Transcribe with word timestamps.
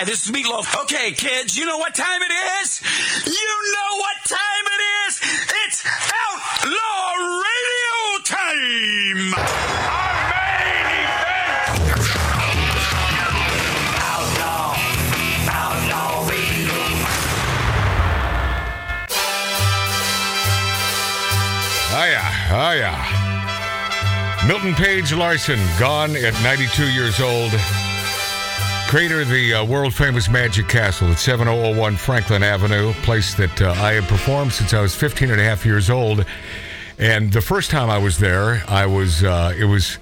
Hi, 0.00 0.04
this 0.06 0.24
is 0.24 0.32
Meatloaf. 0.32 0.80
Okay, 0.84 1.12
kids, 1.12 1.58
you 1.58 1.66
know 1.66 1.76
what 1.76 1.94
time 1.94 2.22
it 2.22 2.32
is? 2.62 2.80
You 3.26 3.32
know 3.32 3.98
what 3.98 4.16
time 4.24 4.64
it 4.64 4.80
is? 5.04 5.20
It's 5.66 5.84
Outlaw 6.24 7.20
Radio 7.44 8.24
time! 8.24 9.34
Outlaw, 14.00 14.72
Outlaw 15.52 16.28
Radio. 16.30 16.72
Oh, 21.92 22.06
yeah. 22.08 22.48
Oh, 22.50 22.72
yeah. 22.72 24.46
Milton 24.48 24.72
Page 24.72 25.12
Larsen, 25.12 25.60
gone 25.78 26.16
at 26.16 26.32
92 26.42 26.90
years 26.90 27.20
old. 27.20 27.52
Creator 28.90 29.20
of 29.20 29.28
the 29.28 29.54
uh, 29.54 29.64
world 29.64 29.94
famous 29.94 30.28
Magic 30.28 30.66
Castle 30.66 31.12
at 31.12 31.18
7001 31.20 31.94
Franklin 31.94 32.42
Avenue, 32.42 32.92
place 33.04 33.34
that 33.34 33.62
uh, 33.62 33.70
I 33.76 33.92
have 33.92 34.08
performed 34.08 34.52
since 34.52 34.74
I 34.74 34.80
was 34.80 34.96
15 34.96 35.30
and 35.30 35.40
a 35.40 35.44
half 35.44 35.64
years 35.64 35.90
old. 35.90 36.26
And 36.98 37.32
the 37.32 37.40
first 37.40 37.70
time 37.70 37.88
I 37.88 37.98
was 37.98 38.18
there, 38.18 38.64
I 38.66 38.86
was, 38.86 39.22
uh, 39.22 39.54
it 39.56 39.66
was. 39.66 39.98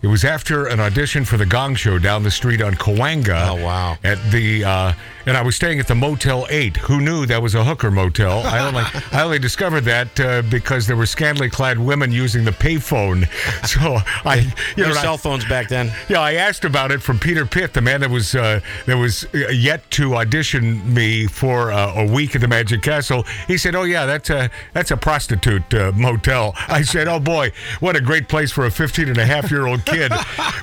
It 0.00 0.06
was 0.06 0.24
after 0.24 0.66
an 0.66 0.80
audition 0.80 1.26
for 1.26 1.36
the 1.36 1.44
Gong 1.44 1.74
Show 1.74 1.98
down 1.98 2.22
the 2.22 2.30
street 2.30 2.62
on 2.62 2.72
Cahuenga. 2.72 3.50
Oh, 3.50 3.62
wow. 3.62 3.98
At 4.02 4.16
the 4.32 4.64
uh, 4.64 4.92
and 5.26 5.36
I 5.36 5.42
was 5.42 5.56
staying 5.56 5.80
at 5.80 5.86
the 5.88 5.94
Motel 5.94 6.46
Eight. 6.50 6.76
Who 6.78 7.00
knew 7.00 7.26
that 7.26 7.42
was 7.42 7.54
a 7.54 7.64
hooker 7.64 7.90
motel? 7.90 8.40
I 8.44 8.60
only 8.66 8.82
I 9.12 9.22
only 9.22 9.38
discovered 9.38 9.82
that 9.82 10.18
uh, 10.20 10.42
because 10.42 10.86
there 10.86 10.96
were 10.96 11.06
scantily 11.06 11.50
clad 11.50 11.78
women 11.78 12.10
using 12.12 12.44
the 12.44 12.50
payphone. 12.52 13.28
So 13.70 13.98
I, 14.24 14.52
you 14.76 14.82
No 14.84 14.88
know, 14.90 14.94
I- 14.94 15.02
cell 15.02 15.18
phones 15.18 15.44
back 15.44 15.68
then. 15.68 15.92
yeah, 16.08 16.20
I 16.20 16.34
asked 16.34 16.64
about 16.64 16.90
it 16.90 17.02
from 17.02 17.18
Peter 17.18 17.46
Pitt, 17.46 17.72
the 17.74 17.80
man 17.80 18.00
that 18.00 18.10
was 18.10 18.34
uh, 18.34 18.60
that 18.86 18.96
was 18.96 19.26
uh, 19.34 19.48
yet 19.50 19.88
to 19.92 20.16
audition 20.16 20.92
me 20.92 21.26
for 21.26 21.70
uh, 21.70 21.94
a 22.02 22.06
week 22.10 22.34
at 22.34 22.40
the 22.40 22.48
Magic 22.48 22.82
Castle. 22.82 23.24
He 23.46 23.56
said, 23.58 23.74
"Oh 23.74 23.84
yeah, 23.84 24.06
that's 24.06 24.30
a 24.30 24.50
that's 24.72 24.90
a 24.90 24.96
prostitute 24.96 25.72
uh, 25.74 25.92
motel." 25.94 26.54
I 26.68 26.82
said, 26.82 27.06
"Oh 27.06 27.20
boy, 27.20 27.52
what 27.80 27.96
a 27.96 28.00
great 28.00 28.28
place 28.28 28.50
for 28.50 28.64
a 28.66 28.70
15 28.70 29.08
and 29.08 29.18
a 29.18 29.26
half 29.26 29.50
year 29.50 29.66
old 29.66 29.84
kid." 29.84 30.10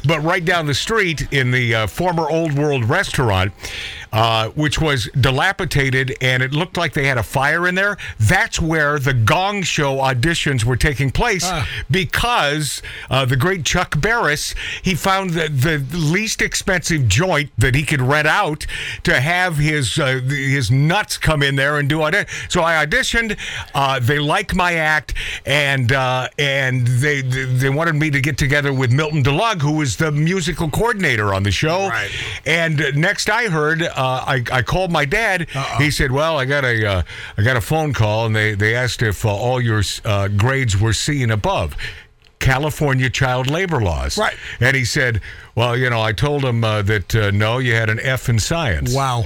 but 0.06 0.20
right 0.24 0.44
down 0.44 0.66
the 0.66 0.74
street 0.74 1.32
in 1.32 1.52
the 1.52 1.76
uh, 1.76 1.88
former 1.88 2.30
Old 2.30 2.54
World 2.54 2.84
restaurant. 2.86 3.54
Uh, 4.12 4.47
which 4.56 4.80
was 4.80 5.10
dilapidated 5.20 6.16
and 6.22 6.44
it 6.44 6.52
looked 6.52 6.78
like 6.78 6.94
they 6.94 7.06
had 7.08 7.18
a 7.18 7.24
fire 7.24 7.68
in 7.68 7.76
there. 7.76 7.98
That's 8.20 8.60
where 8.60 9.00
the 9.00 9.14
Gong 9.14 9.64
Show 9.64 9.98
auditions 9.98 10.64
were 10.64 10.78
taking 10.78 11.12
place 11.12 11.50
because 11.90 12.82
uh, 13.10 13.26
the 13.26 13.36
great 13.38 13.66
Chuck 13.66 14.00
Barris 14.00 14.56
he 14.82 14.96
found 14.96 15.32
the, 15.32 15.48
the 15.48 15.98
least 15.98 16.42
expensive 16.42 17.08
joint 17.08 17.52
that 17.58 17.76
he 17.76 17.84
could 17.84 18.02
rent 18.02 18.28
out 18.28 18.66
to 19.04 19.20
have 19.20 19.58
his 19.58 19.98
uh, 20.00 20.20
his 20.28 20.72
nuts 20.72 21.18
come 21.18 21.44
in 21.44 21.56
there 21.56 21.80
and 21.80 21.90
do 21.90 22.06
it. 22.06 22.28
So 22.50 22.62
I 22.62 22.86
auditioned. 22.86 23.38
Uh, 23.74 24.00
they 24.00 24.20
liked 24.20 24.56
my 24.56 24.74
act 24.74 25.14
and 25.46 25.92
uh, 25.92 26.30
and 26.38 26.88
they 26.88 27.22
they 27.22 27.70
wanted 27.70 27.96
me 27.96 28.10
to 28.12 28.22
get 28.22 28.38
together 28.38 28.74
with 28.74 28.92
Milton 28.92 29.24
DeLugg, 29.24 29.62
who 29.62 29.74
was 29.74 29.98
the 29.98 30.12
musical 30.12 30.70
coordinator 30.70 31.34
on 31.34 31.44
the 31.44 31.52
show. 31.52 31.88
Right. 31.88 32.12
And 32.46 32.82
uh, 32.82 32.92
next 32.92 33.30
I 33.30 33.48
heard, 33.48 33.82
uh, 33.82 33.92
I, 33.96 34.37
I 34.52 34.62
called 34.62 34.92
my 34.92 35.06
dad. 35.06 35.48
He 35.78 35.92
said, 35.92 36.12
"Well, 36.12 36.38
I 36.38 36.46
got 36.46 36.64
a 36.64 36.86
uh, 36.86 37.02
I 37.38 37.44
got 37.44 37.58
a 37.58 37.62
phone 37.62 37.94
call, 37.94 38.26
and 38.26 38.36
they 38.36 38.54
they 38.56 38.76
asked 38.76 39.02
if 39.02 39.26
uh, 39.26 39.30
all 39.34 39.62
your 39.62 39.84
uh, 40.06 40.28
grades 40.30 40.80
were 40.80 40.94
C 40.94 41.24
and 41.24 41.32
above." 41.32 41.76
California 42.40 43.10
child 43.10 43.50
labor 43.50 43.82
laws. 43.82 44.18
Right. 44.18 44.36
And 44.60 44.76
he 44.76 44.86
said, 44.86 45.22
"Well, 45.56 45.76
you 45.76 45.90
know, 45.90 46.02
I 46.02 46.14
told 46.14 46.46
him 46.46 46.64
uh, 46.64 46.82
that 46.84 47.16
uh, 47.16 47.32
no, 47.32 47.58
you 47.58 47.74
had 47.74 47.90
an 47.90 48.00
F 48.00 48.30
in 48.30 48.40
science." 48.40 48.94
Wow. 48.94 49.26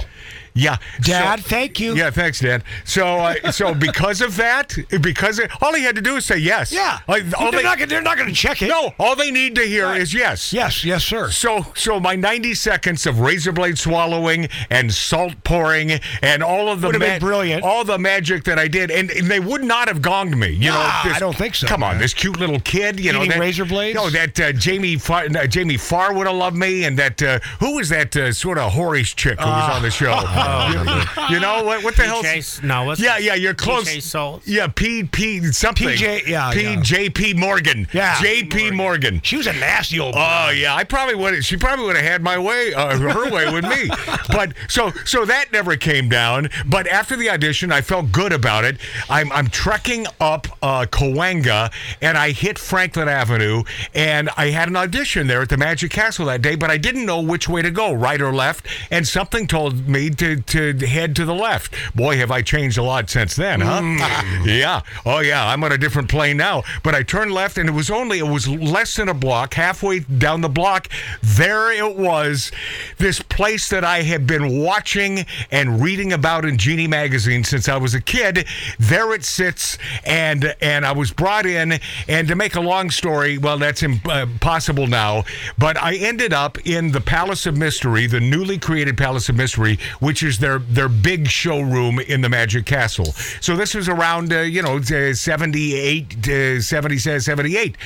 Yeah, 0.54 0.76
Dad, 1.00 1.40
So- 1.40 1.48
thank 1.48 1.80
you. 1.80 1.94
Yeah, 1.94 2.10
thanks, 2.10 2.40
Dad. 2.40 2.62
So, 2.84 3.06
uh, 3.18 3.50
so 3.52 3.74
because 3.74 4.20
of 4.20 4.36
that, 4.36 4.76
because 5.00 5.38
it, 5.38 5.50
all 5.62 5.72
he 5.74 5.82
had 5.82 5.94
to 5.96 6.02
do 6.02 6.16
is 6.16 6.26
say 6.26 6.36
yes. 6.38 6.70
Yeah. 6.72 6.98
Like, 7.08 7.24
all 7.38 7.50
they're, 7.50 7.60
they, 7.60 7.64
not, 7.64 7.78
they're 7.88 8.02
not 8.02 8.16
going 8.18 8.28
to 8.28 8.34
check 8.34 8.60
it. 8.60 8.68
no, 8.68 8.92
all 8.98 9.16
they 9.16 9.30
need 9.30 9.54
to 9.56 9.62
hear 9.62 9.94
is 9.94 10.12
yes. 10.12 10.52
Yes, 10.52 10.84
yes, 10.84 11.04
sir. 11.04 11.30
So, 11.30 11.66
so 11.74 11.98
my 12.00 12.16
90 12.16 12.54
seconds 12.54 13.06
of 13.06 13.20
razor 13.20 13.52
blade 13.52 13.78
swallowing 13.78 14.48
and 14.68 14.92
salt 14.92 15.34
pouring 15.44 16.00
and 16.20 16.42
all 16.42 16.68
of 16.68 16.80
the 16.82 16.88
Would 16.88 16.98
been 17.00 17.18
brilliant. 17.20 17.64
all 17.64 17.84
the 17.84 17.98
magic 17.98 18.44
that 18.44 18.58
I 18.58 18.68
did, 18.68 18.90
and, 18.90 19.10
and 19.10 19.28
they 19.28 19.40
would 19.40 19.64
not 19.64 19.88
have 19.88 20.00
gonged 20.00 20.36
me. 20.36 20.50
You 20.50 20.70
know, 20.70 21.00
this- 21.04 21.16
I 21.16 21.18
don't 21.18 21.36
think 21.36 21.54
so, 21.54 21.66
Come 21.66 21.82
on, 21.82 21.98
this 21.98 22.12
cute 22.12 22.38
little 22.38 22.60
kid, 22.60 23.00
you 23.00 23.12
know, 23.12 23.24
that, 23.24 23.38
razor 23.38 23.64
blades? 23.64 23.94
No, 23.96 24.10
that 24.10 24.38
uh, 24.38 24.52
Jamie 24.52 24.96
Farr, 24.96 25.24
uh, 25.34 25.46
Jamie 25.46 25.76
Farr 25.78 26.12
would 26.12 26.26
have 26.26 26.36
loved 26.36 26.56
me, 26.56 26.84
and 26.84 26.98
that 26.98 27.22
uh, 27.22 27.38
who 27.60 27.76
was 27.76 27.88
that 27.88 28.14
uh, 28.16 28.32
sort 28.32 28.58
of 28.58 28.72
whorish 28.72 29.14
chick 29.16 29.40
who 29.40 29.46
was 29.46 29.70
on 29.70 29.82
the 29.82 29.90
show? 29.90 30.12
you, 30.72 31.34
you 31.34 31.40
know 31.40 31.64
what? 31.64 31.84
What 31.84 31.96
the 31.96 32.04
hell? 32.04 32.22
No, 32.62 32.84
what's 32.84 33.00
Yeah, 33.00 33.18
yeah, 33.18 33.34
you're 33.34 33.54
close. 33.54 33.88
PJ 33.88 34.02
Salts. 34.02 34.48
Yeah, 34.48 34.66
P 34.68 35.04
P 35.04 35.52
something. 35.52 35.88
PJ 35.88 36.26
yeah, 36.26 36.52
P 36.52 36.62
yeah. 36.62 36.76
Jaye 36.76 37.14
P 37.14 37.34
Morgan. 37.34 37.88
Yeah. 37.92 38.14
Jaye 38.14 38.50
P 38.50 38.70
Morgan. 38.70 39.20
She 39.22 39.36
was 39.36 39.46
a 39.46 39.52
nasty 39.52 40.00
old. 40.00 40.14
Oh 40.16 40.50
yeah, 40.50 40.74
I 40.74 40.84
probably 40.84 41.14
would. 41.14 41.44
She 41.44 41.56
probably 41.56 41.86
would 41.86 41.96
have 41.96 42.04
had 42.04 42.22
my 42.22 42.38
way, 42.38 42.74
uh, 42.74 42.98
her 42.98 43.30
way 43.30 43.52
with 43.52 43.64
me. 43.64 43.90
But 44.28 44.54
so 44.68 44.90
so 45.04 45.24
that 45.26 45.52
never 45.52 45.76
came 45.76 46.08
down. 46.08 46.48
But 46.66 46.86
after 46.86 47.16
the 47.16 47.28
audition, 47.30 47.70
I 47.72 47.80
felt 47.82 48.12
good 48.12 48.32
about 48.32 48.64
it. 48.64 48.78
I'm 49.10 49.30
I'm 49.32 49.48
trekking 49.48 50.06
up 50.20 50.46
uh, 50.62 50.86
Cahuenga, 50.86 51.72
and 52.00 52.16
I 52.16 52.30
hit 52.30 52.58
Franklin 52.58 53.08
Avenue, 53.08 53.64
and 53.94 54.30
I 54.36 54.50
had 54.50 54.68
an 54.68 54.76
audition 54.76 55.26
there 55.26 55.42
at 55.42 55.48
the 55.48 55.56
Magic 55.56 55.90
Castle 55.90 56.26
that 56.26 56.40
day. 56.42 56.54
But 56.54 56.70
I 56.70 56.78
didn't 56.78 57.04
know 57.04 57.20
which 57.20 57.48
way 57.48 57.62
to 57.62 57.70
go, 57.70 57.92
right 57.92 58.20
or 58.20 58.32
left. 58.32 58.66
And 58.90 59.06
something 59.06 59.46
told 59.46 59.88
me 59.88 60.10
to 60.10 60.31
to 60.36 60.86
head 60.86 61.16
to 61.16 61.24
the 61.24 61.34
left. 61.34 61.74
Boy, 61.94 62.16
have 62.18 62.30
I 62.30 62.42
changed 62.42 62.78
a 62.78 62.82
lot 62.82 63.10
since 63.10 63.36
then, 63.36 63.60
huh? 63.60 63.80
Hmm. 63.82 64.44
yeah. 64.48 64.82
Oh 65.04 65.20
yeah, 65.20 65.46
I'm 65.46 65.62
on 65.64 65.72
a 65.72 65.78
different 65.78 66.08
plane 66.08 66.36
now. 66.36 66.62
But 66.82 66.94
I 66.94 67.02
turned 67.02 67.32
left, 67.32 67.58
and 67.58 67.68
it 67.68 67.72
was 67.72 67.90
only 67.90 68.18
it 68.18 68.28
was 68.28 68.48
less 68.48 68.96
than 68.96 69.08
a 69.08 69.14
block, 69.14 69.54
halfway 69.54 70.00
down 70.00 70.40
the 70.40 70.48
block. 70.48 70.88
There 71.22 71.72
it 71.72 71.96
was, 71.96 72.52
this 72.98 73.20
place 73.20 73.68
that 73.68 73.84
I 73.84 74.02
had 74.02 74.26
been 74.26 74.58
watching 74.58 75.26
and 75.50 75.80
reading 75.82 76.12
about 76.12 76.44
in 76.44 76.58
Genii 76.58 76.88
magazine 76.88 77.44
since 77.44 77.68
I 77.68 77.76
was 77.76 77.94
a 77.94 78.00
kid. 78.00 78.46
There 78.78 79.12
it 79.14 79.24
sits, 79.24 79.78
and 80.04 80.54
and 80.60 80.84
I 80.84 80.92
was 80.92 81.12
brought 81.12 81.46
in. 81.46 81.80
And 82.08 82.28
to 82.28 82.34
make 82.34 82.56
a 82.56 82.60
long 82.60 82.90
story, 82.90 83.38
well, 83.38 83.58
that's 83.58 83.82
impossible 83.82 84.84
uh, 84.84 84.86
now. 84.86 85.24
But 85.58 85.76
I 85.76 85.94
ended 85.96 86.32
up 86.32 86.58
in 86.66 86.92
the 86.92 87.00
Palace 87.00 87.46
of 87.46 87.56
Mystery, 87.56 88.06
the 88.06 88.20
newly 88.20 88.58
created 88.58 88.96
Palace 88.96 89.28
of 89.28 89.36
Mystery, 89.36 89.78
which 90.00 90.21
is 90.22 90.38
their 90.38 90.58
their 90.58 90.88
big 90.88 91.28
showroom 91.28 91.98
in 91.98 92.20
the 92.20 92.28
Magic 92.28 92.66
Castle. 92.66 93.12
So 93.40 93.56
this 93.56 93.74
was 93.74 93.88
around, 93.88 94.32
uh, 94.32 94.40
you 94.40 94.62
know, 94.62 94.78
uh, 94.78 95.14
78, 95.14 96.28
uh, 96.28 96.60
70, 96.60 96.98
78. 96.98 97.76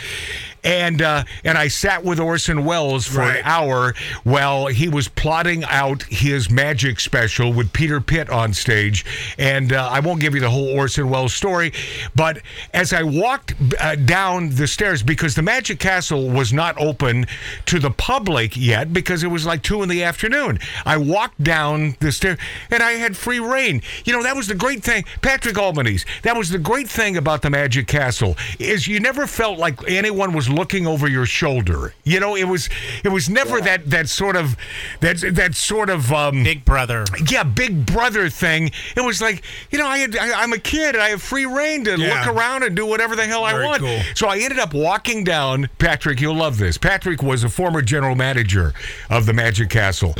And 0.66 1.00
uh, 1.00 1.22
and 1.44 1.56
I 1.56 1.69
sat 1.69 2.04
with 2.04 2.19
Orson 2.19 2.65
Welles 2.65 3.06
for 3.06 3.22
an 3.22 3.41
hour 3.44 3.94
while 4.25 4.66
he 4.66 4.88
was 4.88 5.06
plotting 5.06 5.62
out 5.65 6.03
his 6.04 6.50
magic 6.50 6.99
special 6.99 7.53
with 7.53 7.72
Peter 7.72 8.00
Pitt 8.00 8.28
on 8.28 8.53
stage. 8.53 9.04
And 9.38 9.72
uh, 9.72 9.88
I 9.91 10.00
won't 10.00 10.21
give 10.21 10.34
you 10.34 10.41
the 10.41 10.50
whole 10.50 10.69
Orson 10.69 11.09
Welles 11.09 11.34
story, 11.34 11.72
but 12.16 12.43
as 12.75 12.93
I 12.93 13.04
walked 13.04 13.54
uh, 13.81 13.94
down 13.94 14.50
the 14.50 14.66
stairs, 14.66 15.04
because 15.04 15.37
the 15.37 15.43
Magic 15.43 15.78
Castle 15.78 16.28
was 16.28 16.53
not 16.53 16.77
open 16.81 17.27
to 17.66 17.78
the 17.78 17.91
public 17.91 18.56
yet, 18.56 18.93
because 18.93 19.22
it 19.22 19.28
was 19.28 19.47
like 19.47 19.62
two 19.62 19.83
in 19.83 19.88
the 19.88 20.03
afternoon, 20.03 20.59
I 20.84 20.97
walked 20.97 21.43
down 21.43 21.94
the 22.00 22.10
stairs 22.10 22.38
and 22.71 22.83
I 22.83 22.93
had 22.93 23.16
free 23.16 23.38
reign. 23.38 23.83
You 24.04 24.12
know, 24.12 24.22
that 24.25 24.34
was 24.34 24.48
the 24.48 24.54
great 24.54 24.83
thing, 24.83 25.04
Patrick 25.22 25.59
Albanese. 25.59 26.04
That 26.22 26.37
was 26.37 26.50
the 26.50 26.59
great 26.59 26.88
thing 26.88 27.16
about 27.16 27.43
the 27.43 27.50
Magic 27.50 27.87
Castle 27.87 28.37
is 28.59 28.88
you 28.88 28.98
never 28.98 29.28
felt 29.28 29.59
like 29.59 29.78
anyone 29.88 30.33
was 30.33 30.48
looking 30.56 30.86
over 30.86 31.06
your 31.08 31.26
shoulder. 31.26 31.94
You 32.04 32.18
know, 32.18 32.34
it 32.34 32.44
was 32.48 32.68
it 33.04 33.10
was 33.10 33.28
never 33.30 33.60
that 33.60 33.88
that 33.90 34.08
sort 34.08 34.34
of 34.34 34.56
that 35.00 35.18
that 35.34 35.54
sort 35.54 35.88
of 35.90 36.12
um, 36.12 36.42
Big 36.42 36.64
Brother. 36.64 37.04
yeah, 37.30 37.44
big 37.44 37.86
brother 37.86 38.28
thing. 38.28 38.70
It 38.97 39.04
was 39.04 39.20
like, 39.22 39.44
you 39.70 39.78
know, 39.78 39.86
I 39.86 39.98
had, 39.98 40.16
I, 40.16 40.42
I'm 40.42 40.53
a 40.53 40.58
kid 40.58 40.94
and 40.94 41.03
I 41.04 41.10
have 41.10 41.22
free 41.22 41.47
reign 41.47 41.84
to 41.84 41.97
Yeah. 41.98 42.24
look 42.26 42.34
around 42.36 42.62
and 42.64 42.74
do 42.74 42.84
whatever 42.86 43.14
the 43.14 43.24
hell 43.24 43.44
I 43.44 43.53
want. 43.64 43.82
cool. 43.82 44.00
So 44.14 44.26
I 44.28 44.38
ended 44.38 44.58
up 44.58 44.74
walking 44.74 45.22
down. 45.24 45.68
Patrick, 45.78 46.20
you'll 46.20 46.34
love 46.36 46.59
this. 46.59 46.76
Patrick 46.78 47.22
was 47.22 47.44
a 47.44 47.48
former 47.48 47.82
general 47.82 48.16
manager 48.16 48.72
of 49.10 49.26
the 49.26 49.32
Magic 49.32 49.70
Castle, 49.70 50.14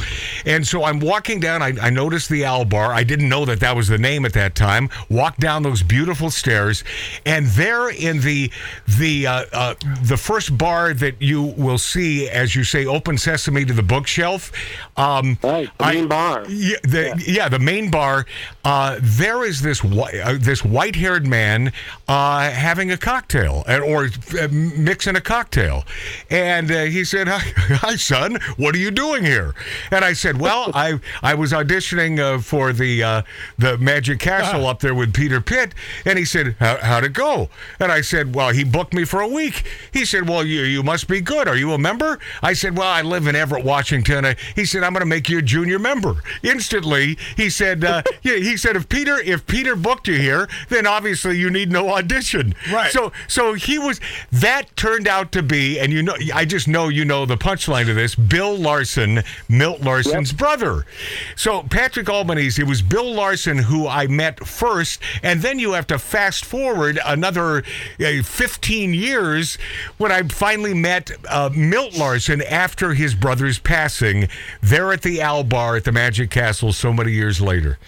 and 0.45 0.67
so 0.67 0.85
I'm 0.85 1.01
walking 1.01 1.41
down. 1.41 1.63
I, 1.63 1.73
I 1.81 1.91
noticed 1.91 2.29
the 2.29 2.45
Owl 2.45 2.65
Bar. 2.67 2.93
I 2.93 3.03
didn't 3.05 3.29
know 3.29 3.45
that 3.47 3.61
that 3.61 3.75
was 3.75 3.89
the 3.89 3.99
name 3.99 4.25
at 4.27 4.33
that 4.35 4.55
time. 4.55 4.89
Walked 5.09 5.41
down 5.41 5.63
those 5.63 5.83
beautiful 5.83 6.31
stairs, 6.31 6.85
and 7.25 7.47
there 7.47 7.89
in 7.89 8.21
the 8.21 8.51
the 8.99 9.27
uh, 9.27 9.45
uh, 9.53 9.75
the 10.03 10.17
first 10.27 10.59
bar 10.59 10.93
that 10.95 11.15
you 11.23 11.41
will 11.57 11.79
see 11.79 12.29
as 12.29 12.57
you 12.57 12.65
say 12.65 12.85
"Open 12.85 13.17
Sesame" 13.17 13.65
to 13.65 13.73
the 13.73 13.83
bookshelf. 13.83 14.51
Um, 14.97 15.39
Right, 15.43 15.71
the 15.79 15.85
main 15.87 16.09
bar. 16.09 16.45
Yeah, 16.49 16.77
the, 16.83 17.23
yeah. 17.27 17.49
the 17.49 17.59
main 17.61 17.91
bar. 17.91 18.27
Uh, 18.65 18.99
there 19.01 19.45
is 19.45 19.63
this 19.63 19.85
white, 19.85 20.15
uh, 20.17 20.35
this 20.41 20.65
white-haired 20.65 21.27
man 21.27 21.73
uh, 22.09 22.51
having 22.51 22.91
a 22.91 22.97
cocktail 22.97 23.63
or 23.69 24.07
uh, 24.41 24.49
mixing 24.51 25.15
a 25.17 25.21
cocktail, 25.21 25.85
and 26.31 26.71
uh, 26.71 26.83
he 26.85 27.05
said, 27.05 27.29
hi, 27.29 27.39
"Hi, 27.87 27.95
son. 27.97 28.39
What 28.57 28.75
are 28.75 28.79
you 28.79 28.91
doing 28.91 29.25
here?" 29.25 29.55
And 29.93 30.05
I 30.05 30.13
said, 30.15 30.41
"Well, 30.41 30.71
I 30.75 30.99
I 31.23 31.35
was 31.35 31.53
auditioning 31.53 32.19
uh, 32.19 32.41
for 32.41 32.73
the 32.73 33.03
uh, 33.03 33.23
the 33.59 33.79
Magic 33.79 34.19
Castle 34.19 34.67
up 34.67 34.81
there 34.81 34.95
with 34.95 35.15
Peter 35.15 35.41
Pitt." 35.41 35.73
And 36.05 36.19
he 36.19 36.25
said, 36.25 36.57
"How- 36.59 36.79
"How'd 36.79 37.05
it 37.05 37.13
go?" 37.13 37.49
And 37.79 37.93
I 37.93 38.01
said, 38.01 38.35
"Well, 38.35 38.51
he 38.51 38.65
booked 38.65 38.95
me 38.95 39.05
for 39.05 39.21
a 39.21 39.29
week." 39.29 39.63
He 39.93 40.05
said, 40.07 40.27
"Well, 40.29 40.43
you 40.47 40.63
you 40.63 40.83
must 40.83 41.07
be 41.09 41.21
good. 41.21 41.49
Are 41.49 41.57
you 41.57 41.73
a 41.75 41.79
member?" 41.79 42.19
I 42.43 42.55
said, 42.55 42.79
"Well, 42.79 42.89
I 42.89 43.03
live 43.03 43.27
in 43.27 43.37
Everett, 43.37 43.65
Washington." 43.65 44.25
Uh, 44.25 44.35
He 44.55 44.65
said, 44.65 44.83
"I'm 44.83 44.95
going 44.95 45.01
to 45.01 45.07
make 45.07 45.29
you 45.29 45.39
a 45.39 45.43
junior 45.43 45.79
member." 45.79 46.15
Instantly, 46.43 47.19
he 47.37 47.51
said, 47.51 47.85
uh, 47.85 48.03
"Yeah." 48.23 48.37
He 48.37 48.57
said, 48.57 48.77
"If 48.77 48.89
Peter 48.89 49.19
if 49.19 49.47
Peter 49.47 49.77
booked 49.77 50.09
you 50.09 50.15
here, 50.19 50.49
then 50.71 50.87
obviously 50.87 51.39
you 51.39 51.51
need 51.51 51.71
no 51.71 51.91
audition." 51.91 52.55
Right. 52.73 52.91
So 52.91 53.13
so 53.29 53.53
he 53.53 53.79
was 53.79 54.01
that 54.33 54.75
turned 54.77 55.07
out 55.09 55.33
to 55.33 55.43
be, 55.43 55.79
and 55.79 55.93
you 55.93 56.03
know, 56.03 56.17
I 56.33 56.45
just 56.47 56.69
know 56.69 56.89
you 56.89 57.05
know 57.05 57.27
the 57.27 57.37
punchline 57.37 57.87
to 57.87 57.95
this. 57.95 58.15
Bill 58.15 58.57
Larsen, 58.57 59.23
Milt 59.49 59.83
Larsen's 59.83 60.33
brother. 60.33 60.87
So 61.35 61.65
Patrick 61.65 62.09
Albanese, 62.09 62.63
it 62.63 62.69
was 62.69 62.81
Bill 62.81 63.13
Larsen 63.13 63.59
who 63.59 63.87
I 63.89 64.07
met 64.07 64.47
first, 64.47 65.01
and 65.23 65.43
then 65.43 65.59
you 65.59 65.73
have 65.73 65.87
to 65.89 65.99
fast 65.99 66.45
forward 66.45 66.99
another 67.05 67.65
uh, 68.01 68.23
15 68.23 68.95
years 68.95 69.59
when 69.99 70.13
I 70.13 70.23
finally 70.23 70.75
met 70.75 71.11
uh, 71.29 71.51
Milt 71.55 71.97
Larsen 71.97 72.43
after 72.43 72.95
his 72.95 73.15
brother's 73.15 73.59
passing 73.59 74.29
there 74.61 74.93
at 74.93 75.03
the 75.03 75.23
Owl 75.23 75.45
Bar 75.45 75.77
at 75.77 75.85
the 75.85 75.93
Magic 75.93 76.31
Castle 76.31 76.73
so 76.73 76.93
many 76.93 77.13
years 77.13 77.41
later. 77.41 77.79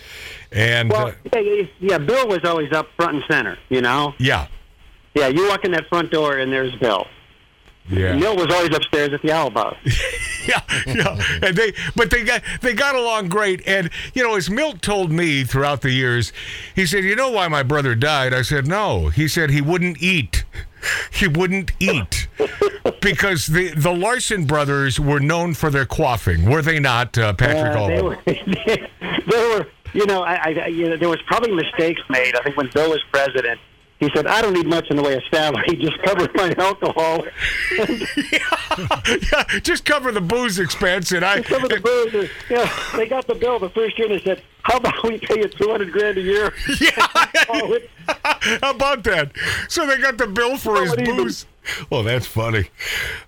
And 0.50 0.90
Well, 0.90 1.08
uh, 1.08 1.38
yeah, 1.38 1.62
yeah, 1.80 1.98
Bill 1.98 2.26
was 2.26 2.40
always 2.44 2.72
up 2.72 2.88
front 2.96 3.16
and 3.16 3.24
center. 3.28 3.58
You 3.68 3.82
know, 3.82 4.14
yeah, 4.18 4.48
yeah. 5.14 5.28
You 5.28 5.48
walk 5.48 5.64
in 5.64 5.72
that 5.72 5.88
front 5.88 6.10
door 6.10 6.38
and 6.38 6.52
there's 6.52 6.74
Bill. 6.76 7.06
Yeah. 7.90 8.16
Mill 8.16 8.36
was 8.36 8.52
always 8.52 8.74
upstairs 8.74 9.12
at 9.12 9.22
the 9.22 9.32
Owl 9.32 9.50
Bar. 9.50 9.76
yeah, 10.46 10.60
yeah. 10.86 11.22
And 11.42 11.56
they, 11.56 11.72
but 11.96 12.10
they 12.10 12.24
got 12.24 12.42
they 12.60 12.74
got 12.74 12.94
along 12.94 13.28
great. 13.28 13.66
And 13.66 13.90
you 14.14 14.22
know, 14.22 14.36
as 14.36 14.50
Milt 14.50 14.82
told 14.82 15.10
me 15.10 15.44
throughout 15.44 15.82
the 15.82 15.90
years, 15.90 16.32
he 16.74 16.86
said, 16.86 17.04
"You 17.04 17.16
know 17.16 17.30
why 17.30 17.48
my 17.48 17.62
brother 17.62 17.94
died?" 17.94 18.34
I 18.34 18.42
said, 18.42 18.66
"No." 18.66 19.08
He 19.08 19.28
said 19.28 19.50
he 19.50 19.60
wouldn't 19.60 20.02
eat. 20.02 20.44
He 21.10 21.26
wouldn't 21.26 21.72
eat 21.80 22.28
because 23.00 23.46
the 23.46 23.70
the 23.74 23.92
Larsen 23.92 24.44
brothers 24.44 25.00
were 25.00 25.18
known 25.18 25.54
for 25.54 25.70
their 25.70 25.84
quaffing, 25.84 26.48
were 26.48 26.62
they 26.62 26.78
not, 26.78 27.18
uh, 27.18 27.32
Patrick? 27.32 27.76
Uh, 27.76 27.86
they 27.88 28.00
were, 28.02 28.18
they 28.26 29.56
were, 29.56 29.66
you 29.92 30.06
know, 30.06 30.22
I, 30.22 30.34
I, 30.34 30.66
you 30.68 30.88
know, 30.88 30.96
there 30.96 31.08
was 31.08 31.20
probably 31.26 31.52
mistakes 31.52 32.00
made. 32.08 32.36
I 32.36 32.42
think 32.44 32.56
when 32.56 32.70
Bill 32.72 32.90
was 32.90 33.02
president, 33.12 33.60
he 34.00 34.08
said, 34.14 34.26
"I 34.26 34.40
don't 34.42 34.52
need 34.52 34.66
much 34.66 34.90
in 34.90 34.96
the 34.96 35.02
way 35.02 35.14
of 35.14 35.22
salary; 35.32 35.64
He 35.70 35.76
just 35.76 36.00
cover 36.02 36.28
my 36.34 36.54
alcohol, 36.58 37.24
yeah, 37.78 39.44
just 39.62 39.84
cover 39.84 40.12
the 40.12 40.20
booze 40.20 40.58
expense, 40.58 41.12
and 41.12 41.24
I. 41.24 41.42
cover 41.42 41.68
the 41.68 41.80
booze." 41.80 42.30
You 42.50 42.64
they 42.96 43.06
got 43.08 43.26
the 43.26 43.34
bill 43.34 43.58
the 43.58 43.70
first 43.70 43.98
year. 43.98 44.10
and 44.10 44.18
They 44.20 44.24
said, 44.24 44.42
"How 44.62 44.76
about 44.78 45.02
we 45.02 45.18
pay 45.18 45.38
you 45.38 45.48
two 45.48 45.68
hundred 45.70 45.92
grand 45.92 46.18
a 46.18 46.22
year?" 46.22 46.52
It- 47.50 47.90
How 48.62 48.70
about 48.70 49.04
that? 49.04 49.32
So 49.68 49.86
they 49.86 49.98
got 49.98 50.16
the 50.18 50.26
bill 50.26 50.56
for 50.56 50.80
his 50.80 50.90
Not 50.90 51.00
even. 51.00 51.16
booze. 51.16 51.46
Well, 51.90 52.02
that's 52.02 52.26
funny. 52.26 52.70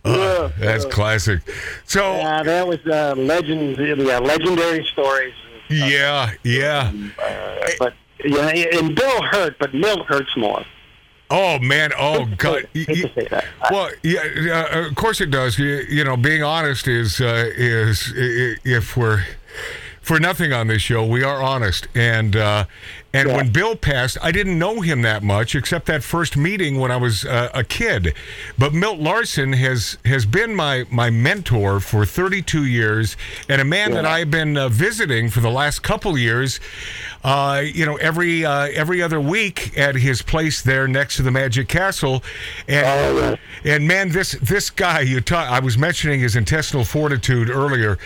Uh, 0.04 0.50
Yeah, 0.58 0.66
that's 0.66 0.84
classic. 0.86 1.40
So 1.84 2.16
Yeah, 2.16 2.42
that 2.42 2.66
was 2.66 2.78
uh, 2.86 3.14
legend. 3.16 3.76
Yeah, 3.78 4.18
legendary 4.18 4.84
stories. 4.92 5.34
yeah, 5.68 6.30
yeah. 6.44 6.92
But 7.78 7.92
yeah, 8.24 8.78
and 8.78 8.94
Bill 8.94 9.22
hurt, 9.22 9.58
but 9.58 9.74
Mill 9.74 10.04
hurts 10.04 10.36
more. 10.36 10.64
Oh 11.30 11.58
man. 11.60 11.92
Oh 11.96 12.26
god. 12.36 12.68
Hate 12.74 12.86
to 12.86 13.10
say 13.14 13.28
that. 13.30 13.44
Well, 13.70 13.90
yeah, 14.02 14.66
uh, 14.74 14.88
of 14.88 14.94
course 14.96 15.20
it 15.20 15.30
does. 15.30 15.58
You, 15.58 15.84
you 15.88 16.02
know, 16.02 16.16
being 16.16 16.42
honest 16.42 16.88
is 16.88 17.20
uh, 17.20 17.50
is 17.56 18.12
if 18.16 18.96
we're 18.96 19.24
for 20.00 20.18
nothing 20.18 20.52
on 20.52 20.66
this 20.66 20.82
show, 20.82 21.06
we 21.06 21.22
are 21.22 21.40
honest. 21.40 21.86
And 21.94 22.34
uh, 22.34 22.64
and 23.12 23.28
Yeah. 23.28 23.36
when 23.36 23.50
Bill 23.50 23.76
passed, 23.76 24.16
I 24.22 24.30
didn't 24.32 24.58
know 24.58 24.80
him 24.80 25.02
that 25.02 25.22
much, 25.22 25.54
except 25.54 25.86
that 25.86 26.02
first 26.02 26.36
meeting 26.36 26.78
when 26.78 26.90
I 26.90 26.96
was 26.96 27.24
uh, 27.24 27.48
a 27.54 27.64
kid. 27.64 28.14
But 28.58 28.72
Milt 28.72 28.98
Larsen 28.98 29.52
has 29.54 29.98
has 30.04 30.26
been 30.26 30.54
my 30.54 30.84
my 30.90 31.10
mentor 31.10 31.80
for 31.80 32.06
32 32.06 32.64
years, 32.64 33.16
and 33.48 33.60
a 33.60 33.64
man 33.64 33.92
that 33.92 34.04
I've 34.06 34.30
been 34.30 34.56
uh, 34.56 34.68
visiting 34.68 35.30
for 35.30 35.40
the 35.40 35.50
last 35.50 35.82
couple 35.82 36.16
years. 36.16 36.60
Uh, 37.22 37.62
you 37.64 37.84
know, 37.84 37.96
every 37.96 38.44
uh, 38.44 38.68
every 38.72 39.02
other 39.02 39.20
week 39.20 39.76
at 39.78 39.94
his 39.94 40.22
place 40.22 40.62
there 40.62 40.88
next 40.88 41.16
to 41.16 41.22
the 41.22 41.30
Magic 41.30 41.68
Castle, 41.68 42.22
and 42.68 42.86
Oh, 42.86 43.36
and 43.64 43.86
man, 43.86 44.10
this 44.10 44.32
this 44.40 44.70
guy 44.70 45.00
you 45.00 45.20
talk, 45.20 45.50
I 45.50 45.58
was 45.60 45.76
mentioning 45.76 46.20
his 46.20 46.34
intestinal 46.36 46.84
fortitude 46.84 47.50
earlier. 47.50 47.98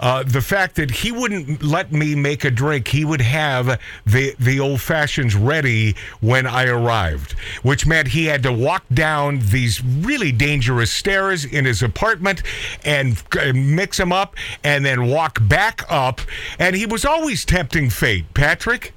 Uh, 0.00 0.22
the 0.22 0.40
fact 0.40 0.76
that 0.76 0.90
he 0.90 1.12
wouldn't 1.12 1.62
let 1.62 1.92
me 1.92 2.14
make 2.14 2.44
a 2.44 2.50
drink, 2.50 2.88
he 2.88 3.04
would 3.04 3.20
have 3.20 3.78
the 4.06 4.34
the 4.38 4.51
old 4.60 4.80
fashions 4.80 5.34
ready 5.34 5.94
when 6.20 6.46
I 6.46 6.66
arrived, 6.66 7.32
which 7.62 7.86
meant 7.86 8.08
he 8.08 8.26
had 8.26 8.42
to 8.44 8.52
walk 8.52 8.84
down 8.92 9.40
these 9.42 9.82
really 9.82 10.32
dangerous 10.32 10.92
stairs 10.92 11.44
in 11.44 11.64
his 11.64 11.82
apartment 11.82 12.42
and 12.84 13.22
uh, 13.38 13.52
mix 13.54 13.96
them 13.96 14.12
up, 14.12 14.36
and 14.64 14.84
then 14.84 15.06
walk 15.06 15.38
back 15.48 15.84
up. 15.88 16.20
And 16.58 16.76
he 16.76 16.86
was 16.86 17.04
always 17.04 17.44
tempting 17.44 17.90
fate, 17.90 18.32
Patrick. 18.34 18.94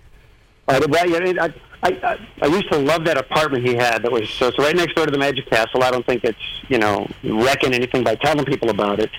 I, 1.39 1.53
I, 1.83 1.97
I, 2.03 2.19
I, 2.41 2.47
used 2.47 2.71
to 2.71 2.79
love 2.79 3.05
that 3.05 3.17
apartment 3.17 3.67
he 3.67 3.75
had. 3.75 4.01
That 4.03 4.11
was 4.11 4.27
so, 4.29 4.49
so 4.51 4.63
right 4.63 4.75
next 4.75 4.95
door 4.95 5.05
to 5.05 5.11
the 5.11 5.17
Magic 5.17 5.47
Castle. 5.47 5.83
I 5.83 5.91
don't 5.91 6.05
think 6.05 6.23
it's 6.23 6.39
you 6.67 6.79
know 6.79 7.07
wrecking 7.23 7.73
anything 7.73 8.03
by 8.03 8.15
telling 8.15 8.45
people 8.45 8.69
about 8.69 8.99
it. 8.99 9.11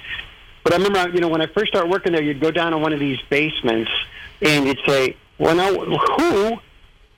But 0.64 0.72
I 0.72 0.78
remember, 0.78 1.14
you 1.14 1.20
know, 1.20 1.28
when 1.28 1.40
I 1.40 1.46
first 1.46 1.68
started 1.68 1.88
working 1.88 2.12
there, 2.12 2.22
you'd 2.22 2.40
go 2.40 2.50
down 2.50 2.72
to 2.72 2.78
one 2.78 2.92
of 2.92 2.98
these 2.98 3.20
basements, 3.30 3.88
and 4.42 4.66
you'd 4.66 4.80
say, 4.84 5.16
"Well, 5.38 5.54
now 5.54 5.72
who, 5.72 6.56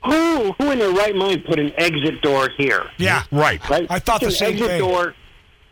who, 0.05 0.53
who 0.53 0.71
in 0.71 0.79
their 0.79 0.93
right 0.93 1.15
mind 1.15 1.45
put 1.45 1.59
an 1.59 1.73
exit 1.77 2.23
door 2.23 2.49
here?" 2.57 2.87
Yeah. 2.97 3.25
Right. 3.31 3.67
Right? 3.69 3.87
I 3.91 3.99
thought 3.99 4.21
the 4.21 4.27
Just 4.27 4.41
an 4.41 4.47
same 4.49 4.55
exit 4.55 4.69
thing. 4.69 4.81
Door. 4.81 5.15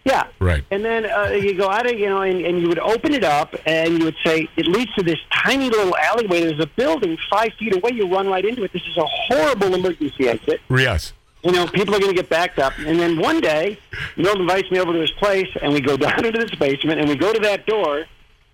Yeah. 0.05 0.29
Right. 0.39 0.65
And 0.71 0.85
then 0.85 1.05
uh, 1.11 1.31
you 1.31 1.55
go 1.55 1.69
out 1.69 1.91
of, 1.91 1.99
you 1.99 2.09
know, 2.09 2.23
and, 2.23 2.41
and 2.47 2.61
you 2.61 2.69
would 2.69 2.79
open 2.79 3.13
it 3.13 3.25
up, 3.25 3.57
and 3.67 3.99
you 3.99 4.05
would 4.05 4.15
say, 4.25 4.49
it 4.57 4.67
leads 4.69 4.95
to 4.95 5.03
this 5.03 5.19
tiny 5.33 5.69
little 5.69 5.97
alleyway. 5.97 6.43
There's 6.45 6.61
a 6.61 6.67
building 6.69 7.19
five 7.29 7.53
feet 7.59 7.75
away. 7.75 7.91
You 7.93 8.07
run 8.09 8.29
right 8.29 8.45
into 8.45 8.63
it. 8.63 8.73
This 8.73 8.83
is 8.83 8.97
a 8.97 9.05
horrible 9.05 9.75
emergency 9.75 10.29
exit. 10.29 10.61
Yes. 10.71 11.13
You 11.43 11.51
know, 11.51 11.67
people 11.67 11.93
are 11.95 11.99
going 11.99 12.15
to 12.15 12.17
get 12.17 12.29
backed 12.29 12.61
up. 12.61 12.73
And 12.79 13.01
then 13.01 13.19
one 13.19 13.41
day, 13.41 13.79
Milt 14.17 14.39
invites 14.39 14.71
me 14.71 14.79
over 14.79 14.93
to 14.93 15.01
his 15.01 15.11
place, 15.13 15.49
and 15.61 15.73
we 15.73 15.81
go 15.81 15.97
down 16.07 16.25
into 16.25 16.39
this 16.39 16.55
basement, 16.55 17.01
and 17.01 17.09
we 17.09 17.17
go 17.17 17.33
to 17.33 17.41
that 17.41 17.67
door, 17.67 18.05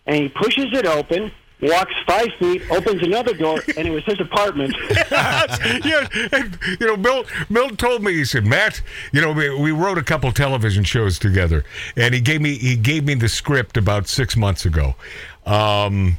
and 0.07 0.17
he 0.17 0.29
pushes 0.31 0.73
it 0.73 0.87
open, 0.87 1.33
walks 1.63 1.95
five 2.07 2.29
feet, 2.39 2.63
opens 2.71 3.03
another 3.03 3.35
door, 3.35 3.61
and 3.77 3.87
it 3.87 3.91
was 3.91 4.05
his 4.05 4.21
apartment. 4.21 4.75
yeah, 5.85 6.07
and, 6.33 6.59
you 6.81 6.97
know, 6.97 7.25
Milt 7.49 7.79
told 7.79 8.03
me 8.03 8.13
he 8.13 8.25
said, 8.25 8.45
Matt, 8.45 8.83
you 9.13 9.21
know, 9.21 9.33
we, 9.33 9.55
we 9.55 9.71
wrote 9.71 9.99
a 9.99 10.03
couple 10.03 10.31
television 10.33 10.85
shows 10.85 11.19
together, 11.19 11.65
and 11.97 12.15
he 12.15 12.21
gave 12.21 12.41
me 12.41 12.57
he 12.57 12.77
gave 12.77 13.05
me 13.05 13.15
the 13.15 13.29
script 13.29 13.77
about 13.77 14.09
six 14.09 14.37
months 14.37 14.67
ago. 14.67 14.97
Um, 15.47 16.19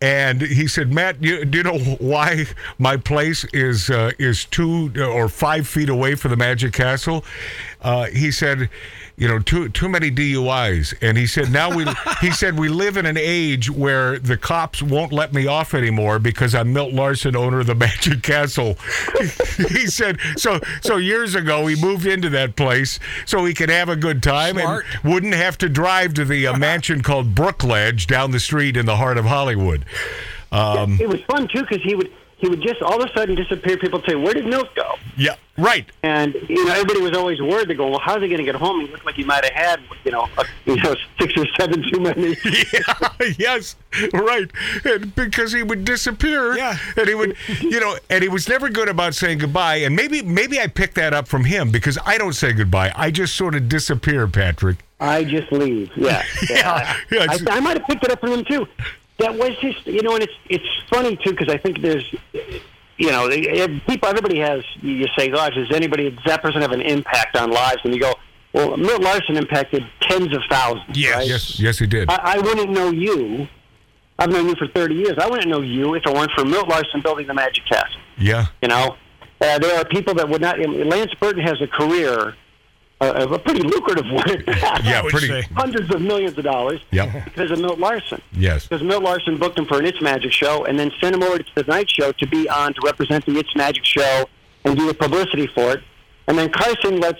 and 0.00 0.42
he 0.42 0.66
said, 0.66 0.92
Matt, 0.92 1.22
you, 1.22 1.44
do 1.44 1.58
you 1.58 1.64
know 1.64 1.78
why 1.78 2.46
my 2.78 2.98
place 2.98 3.44
is 3.54 3.88
uh, 3.88 4.10
is 4.18 4.44
two 4.44 4.92
or 5.00 5.28
five 5.28 5.66
feet 5.66 5.88
away 5.88 6.14
from 6.14 6.32
the 6.32 6.36
Magic 6.36 6.74
Castle? 6.74 7.24
Uh, 7.80 8.06
he 8.06 8.30
said, 8.30 8.68
you 9.16 9.26
know, 9.26 9.38
too 9.38 9.68
too 9.70 9.88
many 9.88 10.10
DUIs, 10.10 10.94
and 11.00 11.16
he 11.16 11.26
said 11.26 11.50
now 11.50 11.74
we 11.74 11.86
he 12.20 12.30
said 12.30 12.58
we 12.58 12.68
live 12.68 12.96
in 12.96 13.06
an 13.06 13.16
age 13.16 13.70
where 13.70 14.18
the 14.18 14.36
cops 14.36 14.82
won't 14.82 15.12
let 15.12 15.32
me 15.32 15.46
off 15.46 15.72
anymore 15.72 16.18
because 16.18 16.54
I'm 16.54 16.72
Milt 16.72 16.92
Larsen, 16.92 17.34
owner 17.34 17.60
of 17.60 17.66
the 17.66 17.74
Magic 17.86 18.22
Castle. 18.22 18.76
he 19.56 19.86
said 19.86 20.18
so. 20.36 20.60
So 20.82 20.98
years 20.98 21.34
ago, 21.34 21.66
he 21.66 21.80
moved 21.80 22.06
into 22.06 22.28
that 22.30 22.56
place 22.56 22.98
so 23.24 23.44
he 23.44 23.54
could 23.54 23.70
have 23.70 23.88
a 23.88 23.96
good 23.96 24.22
time 24.22 24.56
Smart. 24.58 24.84
and 25.02 25.12
wouldn't 25.12 25.34
have 25.34 25.56
to 25.58 25.68
drive 25.68 26.12
to 26.14 26.24
the 26.24 26.46
uh, 26.48 26.58
mansion 26.58 27.02
called 27.02 27.34
Brookledge 27.34 28.06
down 28.06 28.32
the 28.32 28.40
street 28.40 28.76
in 28.76 28.84
the 28.84 28.96
heart 28.96 29.16
of 29.16 29.24
Hollywood. 29.24 29.84
Um, 30.52 30.98
it 31.00 31.08
was 31.08 31.20
fun 31.22 31.48
too 31.48 31.62
because 31.62 31.82
he 31.82 31.94
would 31.94 32.10
he 32.38 32.48
would 32.48 32.60
just 32.60 32.82
all 32.82 33.02
of 33.02 33.08
a 33.08 33.12
sudden 33.18 33.34
disappear. 33.34 33.76
People 33.78 34.02
say, 34.06 34.14
"Where 34.14 34.34
did 34.34 34.46
Milt 34.46 34.74
go?" 34.74 34.94
Yeah, 35.16 35.36
right. 35.56 35.86
And 36.02 36.34
you 36.48 36.64
know, 36.66 36.72
everybody 36.72 37.00
was 37.00 37.16
always 37.16 37.40
worried. 37.40 37.68
They 37.68 37.74
go, 37.74 37.88
"Well, 37.88 38.00
how's 38.00 38.20
he 38.20 38.28
going 38.28 38.38
to 38.38 38.44
get 38.44 38.54
home?" 38.54 38.80
He 38.82 38.88
looked 38.88 39.06
like 39.06 39.14
he 39.14 39.24
might 39.24 39.44
have 39.44 39.54
had, 39.54 39.80
you 40.04 40.10
know, 40.12 40.28
a, 40.36 40.44
you 40.66 40.76
know, 40.76 40.94
six 41.18 41.32
or 41.36 41.46
seven 41.58 41.82
too 41.90 42.00
many. 42.00 42.36
Yeah, 42.72 43.32
yes, 43.38 43.76
right. 44.12 44.50
And 44.84 45.14
because 45.14 45.52
he 45.52 45.62
would 45.62 45.84
disappear. 45.84 46.56
Yeah. 46.56 46.76
And 46.96 47.08
he 47.08 47.14
would, 47.14 47.36
you 47.60 47.80
know, 47.80 47.96
and 48.10 48.22
he 48.22 48.28
was 48.28 48.48
never 48.48 48.68
good 48.68 48.88
about 48.88 49.14
saying 49.14 49.38
goodbye. 49.38 49.76
And 49.76 49.94
maybe, 49.96 50.22
maybe 50.22 50.60
I 50.60 50.66
picked 50.66 50.94
that 50.96 51.14
up 51.14 51.28
from 51.28 51.44
him 51.44 51.70
because 51.70 51.98
I 52.04 52.18
don't 52.18 52.34
say 52.34 52.52
goodbye. 52.52 52.92
I 52.96 53.10
just 53.10 53.34
sort 53.34 53.54
of 53.54 53.68
disappear, 53.68 54.26
Patrick. 54.26 54.78
I 55.00 55.24
just 55.24 55.50
leave. 55.52 55.90
Yeah, 55.96 56.24
Yeah, 56.50 56.96
yeah, 57.10 57.26
I, 57.28 57.38
I 57.50 57.60
might 57.60 57.78
have 57.78 57.86
picked 57.86 58.04
it 58.04 58.10
up 58.10 58.20
from 58.20 58.32
him 58.32 58.44
too. 58.44 58.66
That 59.18 59.34
was 59.34 59.56
just, 59.60 59.86
you 59.86 60.02
know, 60.02 60.14
and 60.14 60.22
it's 60.22 60.32
it's 60.48 60.64
funny 60.90 61.16
too 61.16 61.30
because 61.30 61.48
I 61.48 61.56
think 61.56 61.80
there's, 61.80 62.04
you 62.98 63.10
know, 63.10 63.28
if 63.30 63.86
people, 63.86 64.08
everybody 64.08 64.38
has. 64.40 64.62
You 64.82 65.06
say, 65.16 65.28
"Gosh, 65.28 65.54
does 65.54 65.74
anybody 65.74 66.10
does 66.10 66.24
that 66.26 66.42
person 66.42 66.60
have 66.60 66.72
an 66.72 66.82
impact 66.82 67.36
on 67.36 67.50
lives?" 67.50 67.78
And 67.84 67.94
you 67.94 68.00
go, 68.00 68.12
"Well, 68.52 68.76
Milt 68.76 69.02
Larsen 69.02 69.36
impacted 69.36 69.84
tens 70.02 70.34
of 70.34 70.42
thousands." 70.50 70.98
Yes. 70.98 71.16
right? 71.16 71.26
Yes, 71.26 71.60
yes, 71.60 71.78
he 71.78 71.86
did. 71.86 72.10
I, 72.10 72.34
I 72.36 72.38
wouldn't 72.38 72.70
know 72.70 72.90
you. 72.90 73.48
I've 74.18 74.30
known 74.30 74.48
you 74.48 74.54
for 74.56 74.66
30 74.68 74.94
years. 74.94 75.14
I 75.18 75.28
wouldn't 75.28 75.48
know 75.48 75.60
you 75.60 75.94
if 75.94 76.06
it 76.06 76.12
weren't 76.12 76.30
for 76.32 76.44
Milt 76.44 76.68
Larsen 76.68 77.02
building 77.02 77.26
the 77.26 77.34
Magic 77.34 77.64
Castle. 77.66 78.00
Yeah. 78.16 78.46
You 78.62 78.68
know, 78.68 78.96
uh, 79.40 79.58
there 79.58 79.78
are 79.78 79.84
people 79.84 80.14
that 80.14 80.28
would 80.28 80.40
not. 80.40 80.58
Lance 80.58 81.12
Burton 81.20 81.42
has 81.42 81.60
a 81.60 81.66
career, 81.66 82.34
of 83.00 83.32
a 83.32 83.38
pretty 83.38 83.62
lucrative 83.62 84.06
one. 84.10 84.44
Yeah, 84.84 85.02
pretty. 85.08 85.42
Hundreds 85.54 85.94
of 85.94 86.00
millions 86.00 86.36
of 86.38 86.44
dollars. 86.44 86.80
Yep. 86.92 87.24
Because 87.24 87.50
of 87.50 87.58
Milt 87.60 87.78
Larsen. 87.78 88.20
Yes. 88.32 88.66
Because 88.66 88.82
Milt 88.82 89.02
Larsen 89.02 89.36
booked 89.38 89.58
him 89.58 89.66
for 89.66 89.78
an 89.78 89.86
It's 89.86 90.00
Magic 90.00 90.32
show 90.32 90.64
and 90.64 90.78
then 90.78 90.90
sent 91.00 91.14
him 91.14 91.22
over 91.22 91.38
to 91.38 91.44
the 91.54 91.64
Tonight 91.64 91.90
Show 91.90 92.12
to 92.12 92.26
be 92.26 92.48
on 92.48 92.72
to 92.74 92.80
represent 92.84 93.26
the 93.26 93.38
It's 93.38 93.54
Magic 93.56 93.84
show 93.84 94.26
and 94.64 94.76
do 94.78 94.86
the 94.86 94.94
publicity 94.94 95.46
for 95.48 95.72
it. 95.72 95.82
And 96.28 96.38
then 96.38 96.50
Carson 96.50 97.00
lets 97.00 97.18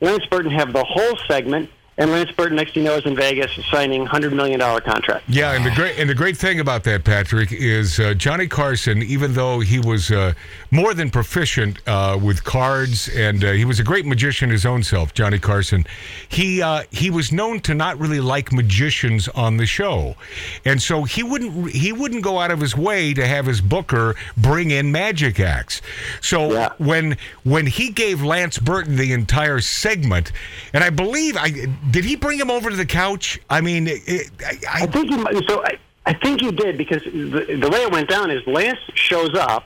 Lance 0.00 0.24
Burton 0.26 0.50
have 0.50 0.72
the 0.72 0.84
whole 0.84 1.16
segment, 1.28 1.70
and 1.98 2.10
Lance 2.10 2.30
Burton, 2.32 2.56
next 2.56 2.74
thing 2.74 2.82
you 2.82 2.88
know, 2.90 2.96
is 2.96 3.06
in 3.06 3.16
Vegas 3.16 3.50
signing 3.70 4.06
$100 4.06 4.32
million 4.34 4.60
contract. 4.60 5.24
Yeah, 5.28 5.52
and 5.52 5.64
the 5.64 5.70
great 5.70 5.98
and 5.98 6.10
the 6.10 6.14
great 6.14 6.36
thing 6.36 6.60
about 6.60 6.84
that, 6.84 7.04
Patrick, 7.04 7.52
is 7.52 7.98
uh, 7.98 8.12
Johnny 8.14 8.46
Carson. 8.46 9.02
Even 9.02 9.32
though 9.32 9.60
he 9.60 9.78
was 9.78 10.10
uh, 10.10 10.34
more 10.70 10.92
than 10.92 11.10
proficient 11.10 11.78
uh, 11.88 12.18
with 12.22 12.44
cards, 12.44 13.08
and 13.08 13.42
uh, 13.42 13.52
he 13.52 13.64
was 13.64 13.80
a 13.80 13.84
great 13.84 14.04
magician 14.04 14.50
his 14.50 14.66
own 14.66 14.82
self, 14.82 15.14
Johnny 15.14 15.38
Carson, 15.38 15.86
he 16.28 16.60
uh, 16.60 16.82
he 16.90 17.08
was 17.10 17.32
known 17.32 17.60
to 17.60 17.74
not 17.74 17.98
really 17.98 18.20
like 18.20 18.52
magicians 18.52 19.28
on 19.28 19.56
the 19.56 19.66
show, 19.66 20.16
and 20.64 20.82
so 20.82 21.04
he 21.04 21.22
wouldn't 21.22 21.70
he 21.70 21.92
wouldn't 21.92 22.22
go 22.22 22.38
out 22.38 22.50
of 22.50 22.60
his 22.60 22.76
way 22.76 23.14
to 23.14 23.26
have 23.26 23.46
his 23.46 23.60
booker 23.60 24.14
bring 24.36 24.70
in 24.70 24.92
magic 24.92 25.40
acts. 25.40 25.80
So 26.20 26.52
Yeah. 26.52 26.68
when 26.78 27.16
when 27.44 27.66
he 27.66 27.88
gave 27.90 28.22
Lance 28.22 28.58
Burton 28.58 28.96
the 28.96 29.12
entire 29.12 29.60
segment, 29.60 30.30
and 30.74 30.84
I 30.84 30.90
believe 30.90 31.36
I 31.38 31.66
did 31.90 32.04
he 32.04 32.16
bring 32.16 32.38
him 32.38 32.50
over 32.50 32.70
to 32.70 32.76
the 32.76 32.86
couch. 32.86 33.38
I 33.50 33.60
mean, 33.60 33.86
it, 33.88 34.30
I, 34.40 34.80
I 34.80 34.82
I, 34.82 34.86
think 34.86 35.10
he 35.10 35.16
might- 35.16 35.34
So 35.48 35.62
I, 35.64 35.78
I 36.06 36.12
think 36.14 36.42
you 36.42 36.52
did 36.52 36.78
because 36.78 37.02
the, 37.04 37.58
the 37.60 37.68
way 37.70 37.80
it 37.82 37.90
went 37.92 38.08
down 38.08 38.30
is 38.30 38.46
Lance 38.46 38.78
shows 38.94 39.34
up, 39.34 39.64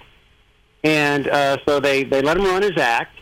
and 0.85 1.29
uh, 1.29 1.59
so 1.67 1.81
they 1.81 2.05
they 2.05 2.23
let 2.23 2.37
him 2.37 2.45
run 2.45 2.63
his 2.63 2.77
act, 2.79 3.19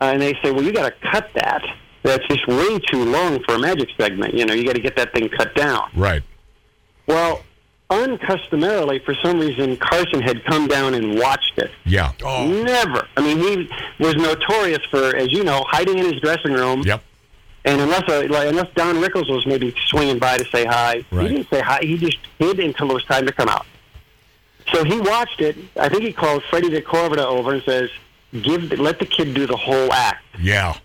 uh, 0.00 0.04
and 0.12 0.22
they 0.22 0.34
say, 0.42 0.50
"Well, 0.52 0.62
you 0.62 0.72
got 0.72 0.88
to 0.92 1.10
cut 1.10 1.30
that. 1.34 1.62
That's 2.04 2.26
just 2.28 2.46
way 2.48 2.78
too 2.80 3.04
long 3.04 3.42
for 3.44 3.54
a 3.54 3.58
magic 3.58 3.88
segment. 3.98 4.34
You 4.34 4.46
know, 4.46 4.54
you 4.54 4.64
got 4.64 4.74
to 4.74 4.80
get 4.82 4.96
that 4.96 5.12
thing 5.12 5.28
cut 5.28 5.54
down." 5.54 5.90
right. 5.96 6.22
Well, 7.08 7.42
uncustomarily, 7.90 9.04
for 9.04 9.14
some 9.22 9.38
reason, 9.40 9.76
Carson 9.76 10.20
had 10.22 10.44
come 10.44 10.66
down 10.68 10.94
and 10.94 11.18
watched 11.18 11.58
it. 11.58 11.70
Yeah. 11.84 12.12
Oh, 12.24 12.46
Never. 12.48 13.06
I 13.16 13.20
mean, 13.20 13.38
he 13.38 13.68
was 13.98 14.14
notorious 14.16 14.84
for, 14.90 15.14
as 15.16 15.32
you 15.32 15.44
know, 15.44 15.64
hiding 15.68 15.98
in 15.98 16.06
his 16.12 16.20
dressing 16.20 16.52
room. 16.52 16.82
Yep. 16.82 17.02
And 17.64 17.80
unless 17.80 18.08
uh, 18.08 18.26
like, 18.28 18.48
unless 18.48 18.72
Don 18.74 18.96
Rickles 18.96 19.28
was 19.28 19.46
maybe 19.46 19.74
swinging 19.86 20.18
by 20.18 20.36
to 20.36 20.44
say 20.46 20.64
hi, 20.64 21.04
Right. 21.12 21.28
he 21.30 21.36
didn't 21.36 21.48
say 21.50 21.60
hi. 21.60 21.78
He 21.82 21.96
just 21.96 22.18
hid 22.38 22.58
until 22.58 22.90
it 22.90 22.94
was 22.94 23.04
time 23.04 23.24
to 23.26 23.32
come 23.32 23.48
out. 23.48 23.66
So 24.72 24.84
he 24.84 24.98
watched 25.00 25.40
it. 25.40 25.56
I 25.78 25.88
think 25.88 26.02
he 26.02 26.12
called 26.12 26.42
Freddie 26.50 26.70
de 26.70 26.80
Cordova 26.82 27.26
over 27.26 27.52
and 27.54 27.62
says, 27.62 27.90
"Give, 28.40 28.70
let 28.78 28.98
the 28.98 29.06
kid 29.06 29.34
do 29.34 29.46
the 29.46 29.56
whole 29.56 29.92
act." 29.92 30.24
Yeah. 30.40 30.76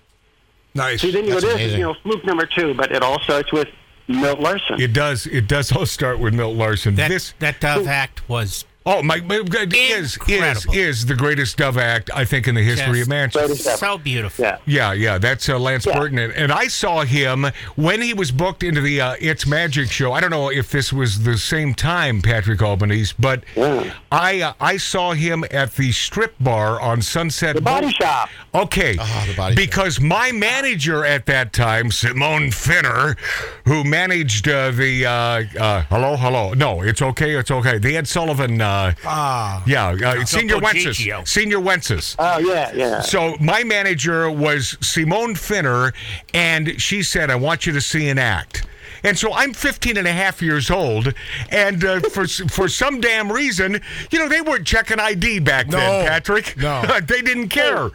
nice. 0.76 1.02
See, 1.02 1.12
then 1.12 1.26
you 1.26 1.32
go, 1.32 1.40
That's 1.40 1.54
"This 1.56 1.72
is 1.72 1.74
you 1.74 1.84
know 1.84 1.96
fluke 1.96 2.24
number 2.26 2.46
two, 2.46 2.74
but 2.76 2.92
it 2.92 3.02
all 3.02 3.20
starts 3.22 3.52
with 3.52 3.68
Milt 4.08 4.40
Larsen." 4.40 4.80
It 4.80 4.94
does. 4.94 5.26
It 5.26 5.48
does 5.48 5.72
all 5.72 5.86
start 5.88 6.20
with 6.20 6.34
Milt 6.36 6.56
Larsen. 6.56 6.94
That 6.96 7.10
this. 7.10 7.34
that 7.40 7.60
Dove 7.60 7.88
act 7.88 8.28
was 8.30 8.66
Oh 8.90 9.04
my! 9.04 9.20
my- 9.20 9.42
Is 9.74 10.18
is 10.30 10.66
is 10.74 11.06
the 11.06 11.14
greatest 11.16 11.58
Dove 11.58 11.78
act 11.78 12.10
I 12.16 12.24
think 12.24 12.48
in 12.48 12.56
the 12.56 12.62
history 12.64 13.02
of 13.02 13.08
Just 13.08 13.10
Manchester. 13.10 13.48
Greatest 13.48 13.80
so 13.80 13.98
beautiful. 13.98 14.46
yeah. 14.46 14.58
Yeah, 14.66 14.94
yeah, 14.94 15.18
that's 15.18 15.50
uh, 15.50 15.60
Lance 15.60 15.86
Yeah. 15.86 16.00
Burton, 16.00 16.18
and, 16.20 16.32
and 16.34 16.52
I 16.54 16.68
saw 16.70 17.02
him 17.02 17.48
when 17.76 18.02
he 18.02 18.14
was 18.14 18.32
booked 18.32 18.64
into 18.64 18.80
the 18.80 19.02
uh, 19.02 19.16
It's 19.20 19.46
Magic 19.46 19.92
show. 19.92 20.14
I 20.14 20.22
don't 20.22 20.30
know 20.32 20.50
if 20.50 20.72
this 20.72 20.94
was 20.94 21.24
the 21.24 21.38
same 21.38 21.74
time, 21.74 22.22
Patrick 22.22 22.62
Albanese, 22.62 23.14
but 23.20 23.44
Yeah. 23.56 23.92
I 24.10 24.40
uh, 24.42 24.54
I 24.62 24.78
saw 24.78 25.12
him 25.12 25.44
at 25.52 25.74
the 25.76 25.92
strip 25.92 26.36
bar 26.40 26.80
on 26.80 27.02
Sunset. 27.02 27.56
The 27.56 27.62
Body 27.62 27.88
Boul- 27.88 27.92
Shop. 27.92 28.30
Okay, 28.56 28.96
Ah, 29.00 29.26
the 29.28 29.36
Body 29.36 29.54
Shop. 29.56 29.58
because 29.70 30.00
my 30.00 30.32
manager 30.32 31.04
at 31.04 31.26
that 31.26 31.52
time, 31.52 31.92
Simone 31.92 32.52
Finner, 32.52 33.18
who 33.66 33.84
managed 33.84 34.48
uh, 34.48 34.72
the 34.72 35.06
uh, 35.06 35.12
uh, 35.60 35.82
hello, 35.90 36.16
hello, 36.16 36.54
no, 36.54 36.82
it's 36.82 37.02
okay, 37.02 37.36
it's 37.36 37.52
okay. 37.52 37.78
The 37.80 37.98
Ed 37.98 38.08
Sullivan, 38.08 38.62
uh, 38.86 38.94
Ah. 39.06 39.64
yeah, 39.66 39.88
uh, 39.90 39.96
Señor 40.26 40.50
Topo 40.62 40.66
Wences, 40.68 40.96
Gigio. 40.98 41.22
Señor 41.24 41.64
Wences. 41.64 42.16
Oh 42.20 42.38
yeah, 42.40 42.72
yeah. 42.74 43.02
So 43.02 43.36
my 43.40 43.64
manager 43.64 44.30
was 44.30 44.78
Simone 44.82 45.36
Finner, 45.36 45.94
and 46.34 46.80
she 46.82 47.04
said, 47.04 47.30
I 47.32 47.36
want 47.36 47.66
you 47.66 47.74
to 47.74 47.82
see 47.82 48.10
an 48.10 48.18
act. 48.20 48.66
And 49.04 49.18
so 49.18 49.34
I'm 49.34 49.54
15 49.54 49.98
and 49.98 50.08
a 50.08 50.12
half 50.12 50.42
years 50.42 50.70
old, 50.72 51.14
and 51.50 51.84
uh, 51.84 52.00
for 52.10 52.28
for 52.28 52.68
some 52.68 53.00
damn 53.00 53.32
reason, 53.32 53.82
you 54.12 54.20
know, 54.20 54.28
they 54.30 54.42
weren't 54.42 54.66
checking 54.66 55.00
ID 55.00 55.40
back 55.40 55.68
No. 55.68 55.78
then, 55.78 56.08
Patrick. 56.08 56.58
No. 56.58 56.82
they 57.08 57.22
didn't 57.22 57.50
care. 57.50 57.90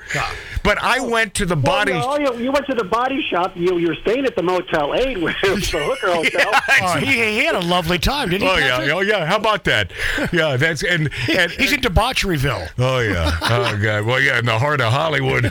But 0.62 0.78
I 0.80 1.00
went 1.00 1.34
to 1.34 1.46
the 1.46 1.56
body. 1.56 1.92
Well, 1.92 2.18
no, 2.20 2.32
you, 2.34 2.44
you 2.44 2.52
went 2.52 2.66
to 2.66 2.74
the 2.74 2.84
body 2.84 3.20
shop. 3.28 3.52
You, 3.56 3.78
you 3.78 3.88
were 3.88 3.96
staying 3.96 4.26
at 4.26 4.36
the 4.36 4.42
Motel 4.42 4.94
8, 4.94 5.20
with 5.22 5.34
the 5.40 5.48
hooker 5.58 6.12
hotel. 6.12 6.52
Oh, 6.82 6.96
he, 6.98 7.06
he 7.38 7.44
had 7.44 7.56
a 7.56 7.60
lovely 7.60 7.98
time, 7.98 8.30
didn't 8.30 8.42
he? 8.46 8.48
Oh 8.48 8.56
yeah, 8.58 8.76
Patrick? 8.78 8.92
oh 8.94 9.00
yeah. 9.00 9.26
How 9.26 9.36
about 9.36 9.64
that? 9.64 9.90
Yeah, 10.32 10.56
that's 10.56 10.82
and 10.84 11.10
and 11.34 11.50
He's 11.52 11.72
in 11.72 11.80
debaucheryville. 11.80 12.68
Oh 12.78 13.00
yeah. 13.00 13.36
Oh 13.42 13.78
god. 13.82 14.04
Well, 14.06 14.20
yeah, 14.20 14.38
in 14.38 14.44
the 14.46 14.58
heart 14.58 14.80
of 14.80 14.92
Hollywood, 14.92 15.50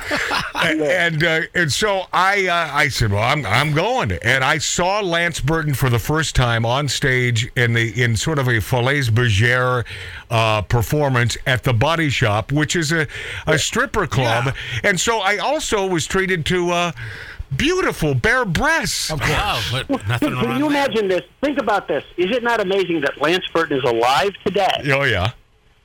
and 0.56 0.82
and, 0.82 1.24
uh, 1.24 1.42
and 1.54 1.72
so 1.72 2.04
I 2.14 2.48
uh, 2.48 2.70
I 2.74 2.88
said, 2.88 3.12
well, 3.12 3.24
I'm 3.24 3.46
I'm 3.46 3.74
going, 3.74 4.12
and 4.14 4.44
I 4.44 4.58
saw 4.60 5.02
Lance 5.02 5.41
Burton 5.42 5.74
for 5.74 5.90
the 5.90 6.00
first 6.00 6.36
time 6.36 6.66
on 6.66 6.88
stage 6.88 7.50
in 7.56 7.74
the 7.74 8.02
in 8.02 8.16
sort 8.16 8.40
of 8.40 8.48
a 8.48 8.60
Folies 8.62 9.10
Bergère 9.10 9.86
uh, 10.30 10.62
performance 10.64 11.38
at 11.46 11.64
the 11.64 11.74
Body 11.74 12.10
Shop, 12.10 12.52
which 12.52 12.76
is 12.76 12.92
a 12.92 13.08
a 13.48 13.58
stripper 13.60 14.08
club, 14.08 14.56
and 14.84 15.00
so 15.00 15.20
I 15.20 15.38
also 15.38 15.86
was 15.88 16.06
treated 16.08 16.46
to. 16.48 16.72
Uh, 16.72 16.92
Beautiful 17.54 18.14
bare 18.16 18.46
breasts. 18.46 19.12
Wow, 19.12 19.62
but 19.74 19.90
nothing 20.08 20.30
Can 20.30 20.36
wrong 20.48 20.58
you 20.58 20.68
with 20.68 20.74
that. 20.74 20.90
imagine 20.92 21.10
this? 21.10 21.22
Think 21.42 21.58
about 21.60 21.86
this. 21.86 22.02
Is 22.16 22.34
it 22.34 22.44
not 22.44 22.62
amazing 22.62 23.02
that 23.02 23.20
Lance 23.20 23.46
Burton 23.54 23.78
is 23.78 23.84
alive 23.84 24.32
today? 24.46 24.70
Oh 24.94 25.04
yeah. 25.04 25.32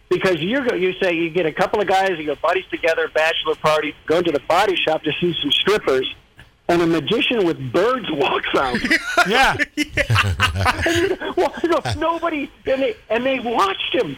Because 0.08 0.40
you're 0.40 0.64
go- 0.64 0.76
you 0.76 0.92
say 1.02 1.14
you 1.16 1.28
get 1.28 1.44
a 1.44 1.50
couple 1.50 1.80
of 1.80 1.88
guys, 1.88 2.12
you 2.20 2.24
go 2.26 2.36
buddies 2.36 2.66
together, 2.70 3.08
bachelor 3.12 3.56
party, 3.56 3.96
go 4.06 4.22
to 4.22 4.30
the 4.30 4.38
body 4.46 4.76
shop 4.76 5.02
to 5.02 5.10
see 5.20 5.34
some 5.42 5.50
strippers, 5.50 6.06
and 6.68 6.82
a 6.82 6.86
magician 6.86 7.44
with 7.46 7.72
birds 7.72 8.06
walks 8.10 8.54
out. 8.54 8.78
Yeah. 9.26 9.56
well, 11.36 11.52
no, 11.64 11.80
nobody, 11.96 12.48
and 12.66 12.82
they 12.82 12.96
and 13.10 13.26
they 13.26 13.40
watched 13.40 13.92
him. 13.92 14.16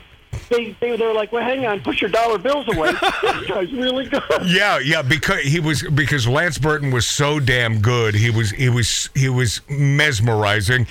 They 0.48 0.76
they 0.80 0.96
they're 0.96 1.12
like, 1.14 1.30
well, 1.32 1.42
hang 1.42 1.66
on, 1.66 1.80
put 1.80 2.00
your 2.00 2.10
dollar 2.10 2.38
bills 2.38 2.66
away. 2.68 2.92
this 3.22 3.46
guy's 3.46 3.72
really 3.72 4.06
good. 4.06 4.22
Yeah, 4.46 4.78
yeah, 4.78 5.02
because 5.02 5.42
he 5.42 5.60
was 5.60 5.82
because 5.82 6.26
Lance 6.26 6.58
Burton 6.58 6.90
was 6.90 7.06
so 7.06 7.38
damn 7.40 7.80
good. 7.80 8.14
He 8.14 8.30
was 8.30 8.50
he 8.50 8.68
was 8.68 9.10
he 9.14 9.28
was 9.28 9.60
mesmerizing, 9.68 10.86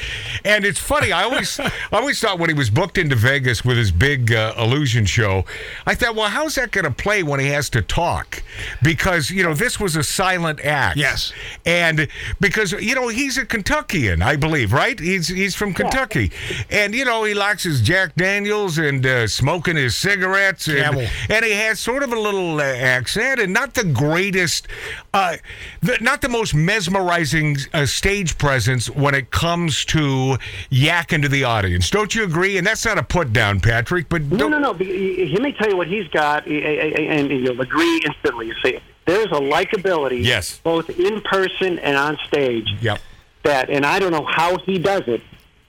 and 0.45 0.65
it's 0.65 0.79
funny. 0.79 1.11
I 1.11 1.23
always 1.23 1.59
I 1.59 1.71
always 1.91 2.19
thought 2.19 2.39
when 2.39 2.49
he 2.49 2.53
was 2.55 2.69
booked 2.69 2.97
into 2.97 3.15
Vegas 3.15 3.65
with 3.65 3.77
his 3.77 3.91
big 3.91 4.31
uh, 4.31 4.53
illusion 4.57 5.05
show, 5.05 5.45
I 5.85 5.95
thought, 5.95 6.15
well, 6.15 6.29
how's 6.29 6.55
that 6.55 6.71
going 6.71 6.85
to 6.85 6.91
play 6.91 7.23
when 7.23 7.39
he 7.39 7.47
has 7.47 7.69
to 7.71 7.81
talk? 7.81 8.43
Because 8.81 9.31
you 9.31 9.43
know 9.43 9.53
this 9.53 9.79
was 9.79 9.95
a 9.95 10.03
silent 10.03 10.59
act. 10.63 10.97
Yes. 10.97 11.33
and 11.65 12.07
because 12.39 12.73
you 12.73 12.95
know 12.95 13.07
he's 13.07 13.37
a 13.37 13.45
Kentuckian, 13.45 14.21
I 14.21 14.35
believe, 14.35 14.71
right? 14.73 14.99
He's 14.99 15.27
he's 15.27 15.55
from 15.55 15.73
Kentucky, 15.73 16.31
and 16.69 16.93
you 16.93 17.05
know 17.05 17.23
he 17.23 17.33
likes 17.33 17.63
his 17.63 17.81
Jack 17.81 18.15
Daniels 18.15 18.77
and 18.77 19.05
uh, 19.05 19.27
smoking 19.47 19.77
his 19.77 19.95
cigarettes, 19.95 20.67
and, 20.67 21.09
and 21.29 21.45
he 21.45 21.51
has 21.53 21.79
sort 21.79 22.03
of 22.03 22.11
a 22.11 22.19
little 22.19 22.59
uh, 22.59 22.63
accent, 22.63 23.39
and 23.39 23.53
not 23.53 23.73
the 23.75 23.83
greatest, 23.85 24.67
uh, 25.13 25.37
the, 25.81 25.97
not 26.01 26.21
the 26.21 26.27
most 26.27 26.53
mesmerizing 26.53 27.55
uh, 27.73 27.85
stage 27.85 28.37
presence 28.37 28.89
when 28.89 29.15
it 29.15 29.31
comes 29.31 29.85
to 29.85 30.37
yakking 30.69 31.21
to 31.21 31.29
the 31.29 31.45
audience. 31.45 31.89
Don't 31.89 32.13
you 32.13 32.25
agree? 32.25 32.57
And 32.57 32.67
that's 32.67 32.83
not 32.83 32.97
a 32.97 33.03
put 33.03 33.31
down, 33.31 33.61
Patrick. 33.61 34.09
But 34.09 34.23
No, 34.23 34.49
no, 34.49 34.59
no. 34.59 34.73
he- 34.73 35.29
Let 35.31 35.41
me 35.41 35.53
tell 35.53 35.69
you 35.69 35.77
what 35.77 35.87
he's 35.87 36.09
got, 36.09 36.45
and 36.45 37.29
you'll 37.31 37.61
agree 37.61 38.01
instantly. 38.05 38.47
You 38.47 38.55
see, 38.61 38.79
there's 39.05 39.27
a 39.27 39.39
likability, 39.39 40.25
Yes. 40.25 40.59
both 40.61 40.89
in 40.89 41.21
person 41.21 41.79
and 41.79 41.95
on 41.95 42.17
stage. 42.27 42.67
Yep. 42.81 42.99
That, 43.43 43.69
and 43.69 43.85
I 43.85 43.99
don't 43.99 44.11
know 44.11 44.25
how 44.29 44.57
he 44.57 44.77
does 44.77 45.03
it, 45.07 45.21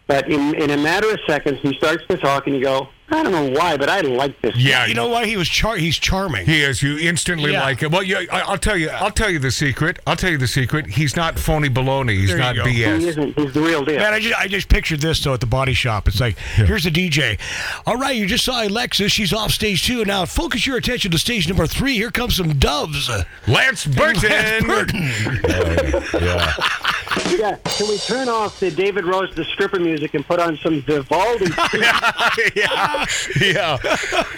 but 0.09 0.29
in, 0.29 0.57
in 0.57 0.71
a 0.71 0.77
matter 0.77 1.09
of 1.13 1.21
seconds, 1.29 1.61
he 1.63 1.77
starts 1.77 2.03
to 2.09 2.17
talk, 2.17 2.49
and 2.49 2.57
you 2.57 2.63
go, 2.65 2.89
I 3.11 3.23
don't 3.23 3.33
know 3.33 3.50
why, 3.59 3.77
but 3.79 3.88
I 3.88 4.00
like 4.03 4.38
this. 4.43 4.55
Yeah, 4.57 4.85
You 4.87 4.93
know 4.95 5.09
why 5.09 5.25
he 5.27 5.37
was 5.38 5.49
char? 5.49 5.77
He's 5.77 5.97
charming. 5.97 6.45
He 6.45 6.62
is. 6.62 6.83
You 6.83 6.99
instantly 6.99 7.53
Yeah. 7.53 7.62
like 7.62 7.83
it. 7.83 7.91
Well, 7.91 8.03
yeah, 8.03 8.25
I, 8.31 8.41
I'll 8.43 8.59
tell 8.59 8.77
you. 8.77 8.91
I'll 8.91 9.11
tell 9.11 9.31
you 9.31 9.38
the 9.38 9.50
secret. 9.50 9.99
I'll 10.07 10.15
tell 10.17 10.31
you 10.31 10.37
the 10.37 10.47
secret. 10.47 10.87
He's 10.88 11.17
not 11.17 11.38
phony 11.38 11.71
baloney. 11.71 12.11
He's 12.19 12.29
There 12.29 12.38
not 12.38 12.55
go. 12.57 12.65
He 12.67 12.81
BS. 12.83 13.03
isn't. 13.07 13.38
He's 13.38 13.55
the 13.55 13.61
real 13.62 13.83
deal. 13.85 13.97
Man, 13.99 14.12
I 14.12 14.21
just, 14.21 14.38
I 14.38 14.47
just 14.47 14.69
pictured 14.69 15.00
this 15.00 15.25
though 15.25 15.33
at 15.35 15.41
the 15.41 15.47
body 15.47 15.73
shop. 15.73 16.07
It's 16.07 16.21
like, 16.21 16.37
here's 16.38 16.85
the 16.85 16.91
DJ. 16.91 17.38
All 17.87 17.97
right, 17.97 18.15
you 18.15 18.27
just 18.27 18.45
saw 18.45 18.62
Alexis. 18.67 19.11
She's 19.11 19.33
off 19.33 19.53
stage 19.53 19.87
two. 19.87 20.05
Now 20.05 20.27
focus 20.27 20.67
your 20.67 20.77
attention 20.77 21.11
to 21.12 21.19
stage 21.19 21.49
number 21.49 21.67
three. 21.67 21.95
Here 21.95 22.11
comes 22.11 22.37
some 22.37 22.59
doves. 22.59 23.09
Lance 23.47 23.87
Burton. 23.87 24.29
Lance 24.31 24.65
Burton. 24.67 25.00
Oh, 25.00 26.19
yeah. 26.21 26.53
yeah. 27.38 27.57
Can 27.65 27.88
we 27.88 27.97
turn 27.99 28.29
off 28.29 28.61
the 28.61 28.71
David 28.71 29.05
Rose, 29.07 29.35
the 29.35 29.45
stripper 29.45 29.81
music, 29.81 30.15
and 30.15 30.27
put 30.27 30.41
on 30.41 30.57
some 30.59 30.83
Vivaldi? 30.83 31.47
yeah. 32.55 32.98
Yeah. 33.40 33.78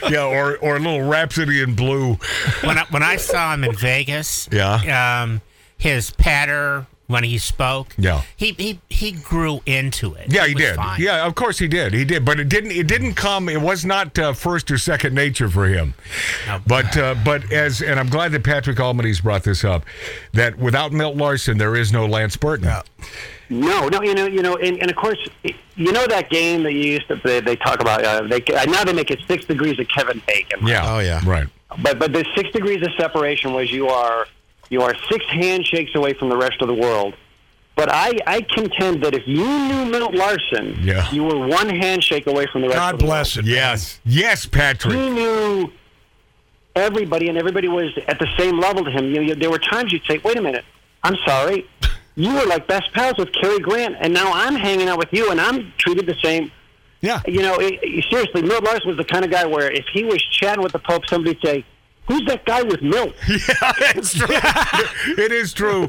Yeah. 0.09 0.25
Or 0.25 0.57
or 0.59 0.77
a 0.77 0.79
little 0.81 1.03
Rhapsody 1.03 1.63
in 1.63 1.75
Blue. 1.75 2.15
when 2.63 2.79
I, 2.79 2.85
when 2.91 3.03
I 3.03 3.17
saw 3.17 3.55
him 3.55 3.65
in 3.65 3.75
Vegas, 3.75 4.49
Yeah. 4.53 5.23
um, 5.23 5.41
his 5.79 6.11
patter 6.11 6.87
when 7.07 7.25
he 7.25 7.39
spoke, 7.39 7.93
Yeah. 7.99 8.23
he 8.37 8.53
he 8.53 8.81
he 8.89 9.11
grew 9.13 9.61
into 9.67 10.15
it. 10.15 10.33
Yeah, 10.33 10.45
It 10.45 10.49
he 10.51 10.55
did. 10.55 10.77
fine. 10.77 11.01
Yeah, 11.01 11.27
of 11.27 11.35
course 11.35 11.59
he 11.59 11.67
did. 11.67 11.93
He 11.93 12.05
did, 12.05 12.25
but 12.25 12.39
it 12.39 12.49
didn't. 12.49 12.71
It 12.71 12.87
didn't 12.87 13.15
come. 13.15 13.49
It 13.49 13.61
was 13.61 13.85
not 13.85 14.17
uh, 14.19 14.33
first 14.33 14.71
or 14.71 14.79
second 14.79 15.13
nature 15.15 15.49
for 15.49 15.67
him. 15.67 15.95
But 16.69 16.97
uh, 16.97 17.17
but 17.25 17.51
as 17.51 17.83
and 17.83 17.99
I'm 17.99 18.09
glad 18.09 18.31
that 18.33 18.45
Patrick 18.45 18.79
Albanese 18.79 19.23
brought 19.23 19.43
this 19.43 19.65
up. 19.65 19.85
That 20.35 20.57
without 20.59 20.93
Milt 20.93 21.17
Larsen, 21.17 21.59
there 21.59 21.75
is 21.75 21.93
no 21.93 22.07
Lance 22.07 22.37
Burton. 22.37 22.71
No, 23.51 23.89
no, 23.89 24.01
you 24.03 24.15
know, 24.15 24.27
you 24.27 24.43
know, 24.43 24.57
and, 24.57 24.81
and 24.81 24.91
of 24.91 24.97
course, 24.97 25.19
you 25.43 25.91
know 25.93 26.07
that 26.07 26.31
game 26.31 26.63
that 26.63 26.73
you 26.73 26.93
used 26.93 27.09
to 27.09 27.17
they, 27.17 27.41
they 27.41 27.57
talk 27.57 27.81
about. 27.81 28.05
Uh, 28.05 28.23
they 28.29 28.41
uh, 28.55 28.65
now 28.67 28.85
they 28.85 28.93
make 28.93 29.11
it 29.11 29.19
six 29.27 29.45
degrees 29.45 29.79
of 29.81 29.89
Kevin 29.89 30.23
Bacon. 30.27 30.65
Yeah. 30.67 30.83
Oh, 30.95 31.01
yeah. 31.01 31.21
Right. 31.27 31.49
But 31.83 31.99
but 31.99 32.13
the 32.13 32.25
six 32.37 32.51
degrees 32.53 32.81
of 32.87 32.93
separation 32.97 33.53
was 33.53 33.71
you 33.73 33.89
are 33.89 34.27
you 34.69 34.83
are 34.83 34.95
six 35.11 35.25
handshakes 35.27 35.95
away 35.97 36.13
from 36.15 36.29
the 36.29 36.37
rest 36.37 36.63
of 36.63 36.69
the 36.69 36.75
world. 36.75 37.15
But 37.77 37.89
I, 37.91 38.19
I 38.27 38.43
contend 38.43 39.03
that 39.05 39.15
if 39.15 39.27
you 39.27 39.45
knew 39.45 39.87
Milt 39.87 40.15
Larsen, 40.15 40.77
Yeah. 40.81 41.11
you 41.11 41.25
were 41.25 41.47
one 41.47 41.69
handshake 41.69 42.27
away 42.27 42.47
from 42.53 42.61
the 42.63 42.69
rest 42.69 42.79
God 42.79 42.95
of 42.95 43.01
the 43.01 43.07
bless 43.07 43.37
world. 43.37 43.49
it. 43.49 43.53
Yes. 43.53 44.01
Yes, 44.05 44.45
Patrick. 44.45 44.95
He 44.95 45.09
knew 45.11 45.73
everybody, 46.77 47.29
and 47.29 47.39
everybody 47.39 47.69
was 47.69 47.97
at 48.07 48.19
the 48.19 48.27
same 48.39 48.59
level 48.61 48.85
to 48.85 48.91
him. 48.91 49.07
You, 49.07 49.23
you, 49.23 49.35
there 49.35 49.51
were 49.51 49.59
times 49.59 49.93
you'd 49.93 50.05
say, 50.05 50.19
"Wait 50.19 50.37
a 50.37 50.43
minute, 50.43 50.65
I'm 51.03 51.17
sorry, 51.27 51.67
you 52.23 52.35
were 52.35 52.47
like 52.47 52.67
best 52.67 52.93
pals 52.93 53.15
with 53.19 53.33
Cary 53.33 53.59
Grant, 53.61 53.97
and 54.01 54.13
now 54.15 54.31
I'm 54.33 54.55
hanging 54.55 54.89
out 54.89 54.99
with 54.99 55.09
you, 55.13 55.31
and 55.31 55.41
I'm 55.41 55.73
treated 55.79 56.07
the 56.07 56.17
same." 56.23 56.51
Yeah. 57.03 57.21
You 57.27 57.41
know, 57.43 57.55
it, 57.59 57.79
it- 57.83 58.05
seriously, 58.11 58.43
Milt 58.43 58.63
Larsen 58.65 58.89
was 58.89 58.97
the 58.99 59.05
kind 59.05 59.25
of 59.25 59.31
guy 59.31 59.47
where 59.47 59.71
if 59.71 59.87
he 59.93 60.05
was 60.05 60.23
chatting 60.23 60.63
with 60.63 60.73
the 60.73 60.79
Pope, 60.81 61.07
somebody'd 61.07 61.41
say, 61.43 61.65
"Who's 62.09 62.25
that 62.27 62.45
guy 62.45 62.63
with 62.63 62.83
milk? 62.83 63.15
Yeah, 63.29 63.73
it's 63.97 64.13
true. 64.15 64.27
it 65.25 65.33
is 65.33 65.53
true. 65.55 65.89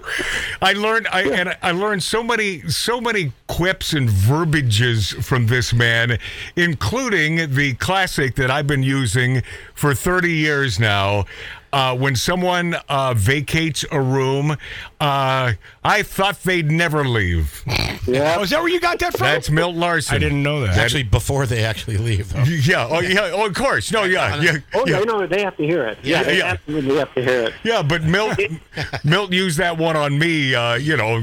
I 0.61 0.71
learned 0.73 1.07
I 1.11 1.23
and 1.23 1.57
I 1.61 1.71
learned 1.71 2.03
so 2.03 2.23
many 2.23 2.61
so 2.69 3.01
many 3.01 3.33
quips 3.47 3.91
and 3.93 4.09
verbiages 4.09 5.11
from 5.11 5.47
this 5.47 5.73
man, 5.73 6.17
including 6.55 7.53
the 7.53 7.73
classic 7.75 8.35
that 8.35 8.49
I've 8.51 8.67
been 8.67 8.83
using 8.83 9.41
for 9.73 9.93
30 9.93 10.31
years 10.31 10.79
now. 10.79 11.25
Uh, 11.73 11.95
when 11.95 12.17
someone 12.17 12.75
uh, 12.89 13.13
vacates 13.13 13.85
a 13.93 14.01
room, 14.01 14.57
uh, 15.01 15.53
I 15.83 16.03
thought 16.03 16.43
they'd 16.43 16.69
never 16.69 17.07
leave. 17.07 17.63
Yeah. 18.07 18.35
Oh, 18.37 18.43
is 18.43 18.51
that 18.51 18.59
where 18.59 18.69
you 18.69 18.79
got 18.79 18.99
that 18.99 19.17
from? 19.17 19.25
That's 19.25 19.49
Milt 19.49 19.75
Larsen. 19.75 20.15
I 20.15 20.19
didn't 20.19 20.43
know 20.43 20.61
that. 20.61 20.77
Actually, 20.77 21.03
before 21.03 21.47
they 21.47 21.63
actually 21.63 21.97
leave, 21.97 22.31
though. 22.31 22.43
Yeah. 22.43 22.87
Oh, 22.89 22.99
yeah. 22.99 23.31
Oh, 23.33 23.47
of 23.47 23.55
course. 23.55 23.91
No. 23.91 24.03
Yeah. 24.03 24.39
Yeah. 24.41 24.57
Oh, 24.73 24.85
yeah. 24.85 24.99
no, 24.99 25.19
no, 25.19 25.27
they 25.27 25.41
have 25.41 25.57
to 25.57 25.65
hear 25.65 25.87
it. 25.87 25.97
Yeah, 26.03 26.21
they 26.21 26.37
yeah. 26.37 26.51
absolutely 26.51 26.97
have 26.97 27.13
to 27.15 27.23
hear 27.23 27.43
it. 27.45 27.53
Yeah, 27.63 27.81
but 27.81 28.03
Milt 28.03 28.39
Milt 29.03 29.31
used 29.31 29.57
that 29.57 29.77
one 29.77 29.95
on 29.95 30.19
me, 30.19 30.53
uh, 30.53 30.75
you 30.75 30.95
know, 30.95 31.17
uh, 31.17 31.21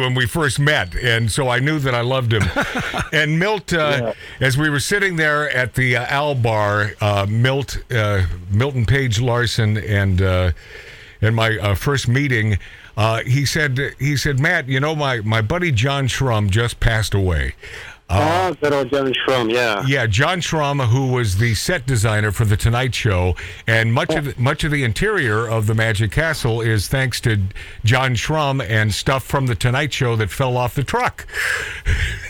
when 0.00 0.14
we 0.14 0.26
first 0.26 0.58
met, 0.60 0.94
and 0.94 1.30
so 1.30 1.48
I 1.48 1.58
knew 1.58 1.78
that 1.80 1.94
I 1.94 2.02
loved 2.02 2.32
him. 2.32 2.42
and 3.12 3.38
Milt, 3.38 3.72
uh, 3.72 4.12
as 4.40 4.56
we 4.56 4.70
were 4.70 4.80
sitting 4.80 5.16
there 5.16 5.50
at 5.50 5.74
the 5.74 5.96
uh, 5.96 6.06
Owl 6.08 6.36
Bar, 6.36 6.92
uh, 7.00 7.26
Milt, 7.28 7.78
uh, 7.90 8.26
Milton 8.50 8.86
Page 8.86 9.20
Larsen, 9.20 9.76
and 9.78 10.22
uh, 10.22 10.52
and 11.20 11.34
my 11.34 11.58
uh, 11.58 11.74
first 11.74 12.08
meeting. 12.08 12.58
Uh, 12.96 13.22
he 13.24 13.44
said, 13.44 13.78
"He 13.98 14.16
said, 14.16 14.40
Matt, 14.40 14.68
you 14.68 14.80
know, 14.80 14.94
my, 14.96 15.20
my 15.20 15.42
buddy 15.42 15.70
John 15.70 16.08
Shrum 16.08 16.48
just 16.48 16.80
passed 16.80 17.12
away. 17.14 17.54
oh, 18.08 18.54
good 18.60 18.72
old 18.72 18.88
John 18.90 19.12
Shrum, 19.12 19.52
yeah. 19.52 19.84
Yeah, 19.86 20.06
John 20.06 20.40
Shrum, 20.40 20.86
who 20.86 21.08
was 21.12 21.38
the 21.38 21.54
set 21.54 21.86
designer 21.86 22.30
for 22.30 22.44
the 22.44 22.56
Tonight 22.56 22.94
Show, 22.94 23.34
and 23.66 23.92
much 23.92 24.14
of 24.14 24.24
the, 24.26 24.34
much 24.40 24.62
of 24.64 24.70
the 24.70 24.84
interior 24.84 25.46
of 25.48 25.66
the 25.66 25.74
Magic 25.74 26.12
Castle 26.12 26.60
is 26.60 26.86
thanks 26.88 27.20
to 27.22 27.38
John 27.84 28.14
Shrum 28.14 28.64
and 28.64 28.94
stuff 28.94 29.24
from 29.24 29.46
the 29.46 29.56
Tonight 29.56 29.92
Show 29.92 30.14
that 30.16 30.30
fell 30.30 30.56
off 30.56 30.74
the 30.74 30.84
truck. 30.84 31.26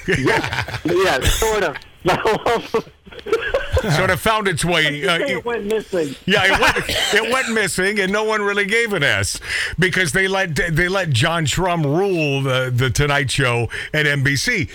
Yeah, 0.07 0.79
yeah, 0.85 1.19
sort 1.21 1.65
of. 1.65 1.77
sort 3.93 4.11
of 4.11 4.21
found 4.21 4.49
its 4.49 4.65
way. 4.65 4.87
Uh, 5.07 5.19
it 5.21 5.45
went 5.45 5.67
missing. 5.67 6.15
Yeah, 6.27 6.45
it 6.45 6.61
went, 6.61 6.89
it 6.89 7.33
went 7.33 7.53
missing, 7.53 8.01
and 8.01 8.11
no 8.13 8.25
one 8.25 8.43
really 8.43 8.65
gave 8.65 8.93
an 8.93 9.03
S 9.03 9.39
because 9.79 10.13
they 10.13 10.27
let 10.27 10.57
they 10.57 10.89
let 10.89 11.11
John 11.11 11.47
Shrum 11.47 11.85
rule 11.85 12.43
the 12.43 12.73
the 12.75 12.91
Tonight 12.91 13.31
Show 13.31 13.69
at 13.93 14.07
NBC. 14.07 14.71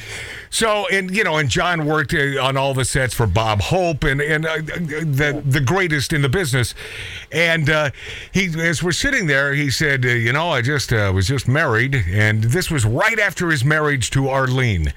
So, 0.52 0.86
and 0.92 1.16
you 1.16 1.24
know, 1.24 1.38
and 1.38 1.50
John 1.50 1.86
worked 1.86 2.14
uh, 2.14 2.42
on 2.42 2.58
all 2.58 2.74
the 2.74 2.86
sets 2.86 3.14
for 3.14 3.26
Bob 3.26 3.62
Hope 3.62 4.04
and 4.04 4.22
and 4.22 4.46
uh, 4.46 4.58
the 4.58 5.42
the 5.46 5.62
greatest 5.62 6.12
in 6.14 6.22
the 6.22 6.30
business. 6.30 6.76
And 7.32 7.70
uh, 7.70 7.92
he, 8.34 8.48
as 8.62 8.84
we're 8.84 8.92
sitting 8.92 9.28
there, 9.28 9.54
he 9.54 9.72
said, 9.72 10.06
uh, 10.06 10.10
"You 10.10 10.34
know, 10.34 10.50
I 10.50 10.62
just 10.62 10.92
uh, 10.92 11.12
was 11.14 11.28
just 11.28 11.48
married, 11.48 11.96
and 12.10 12.44
this 12.44 12.70
was 12.70 12.86
right 12.86 13.18
after 13.18 13.50
his 13.50 13.64
marriage 13.64 14.10
to 14.12 14.28
Arlene." 14.28 14.94